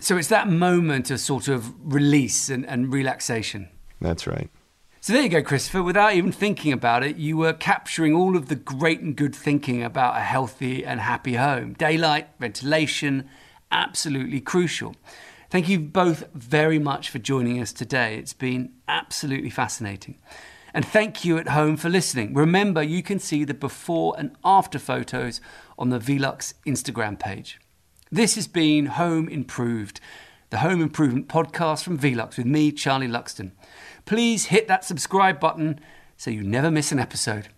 So 0.01 0.17
it's 0.17 0.29
that 0.29 0.49
moment 0.49 1.11
of 1.11 1.21
sort 1.21 1.49
of 1.49 1.73
release 1.83 2.51
and, 2.51 2.67
and 2.67 2.93
relaxation. 2.93 3.69
That's 4.01 4.27
right. 4.27 4.51
So 5.05 5.13
there 5.13 5.23
you 5.23 5.29
go, 5.29 5.43
Christopher. 5.43 5.83
Without 5.83 6.15
even 6.15 6.33
thinking 6.33 6.73
about 6.73 7.05
it, 7.05 7.17
you 7.17 7.37
were 7.37 7.53
capturing 7.53 8.15
all 8.15 8.37
of 8.37 8.49
the 8.49 8.57
great 8.57 9.01
and 9.01 9.15
good 9.15 9.35
thinking 9.35 9.83
about 9.83 10.17
a 10.17 10.21
healthy 10.21 10.83
and 10.83 10.99
happy 10.99 11.35
home. 11.35 11.75
Daylight, 11.75 12.29
ventilation, 12.41 13.29
absolutely 13.75 14.41
crucial. 14.41 14.95
Thank 15.51 15.69
you 15.69 15.79
both 15.79 16.25
very 16.33 16.79
much 16.79 17.11
for 17.11 17.19
joining 17.19 17.61
us 17.61 17.73
today. 17.73 18.17
It's 18.17 18.33
been 18.33 18.73
absolutely 18.89 19.51
fascinating. 19.51 20.19
And 20.73 20.85
thank 20.85 21.25
you 21.25 21.37
at 21.39 21.49
home 21.49 21.77
for 21.77 21.89
listening. 21.89 22.35
Remember, 22.35 22.83
you 22.83 23.03
can 23.03 23.19
see 23.19 23.45
the 23.45 23.55
before 23.55 24.15
and 24.19 24.35
after 24.45 24.79
photos 24.79 25.41
on 25.79 25.91
the 25.91 25.99
Velux 25.99 26.55
Instagram 26.67 27.19
page. 27.19 27.61
This 28.11 28.35
has 28.37 28.49
been 28.49 28.87
Home 28.87 29.29
Improved, 29.29 30.01
the 30.51 30.59
home 30.59 30.81
improvement 30.81 31.29
podcast 31.29 31.85
from 31.85 31.99
Velux 31.99 32.37
with 32.37 32.47
me, 32.47 32.73
Charlie 32.73 33.09
Luxton. 33.09 33.53
Please 34.05 34.47
hit 34.47 34.67
that 34.69 34.85
subscribe 34.85 35.39
button 35.39 35.79
so 36.17 36.31
you 36.31 36.43
never 36.43 36.71
miss 36.71 36.91
an 36.91 36.99
episode. 36.99 37.49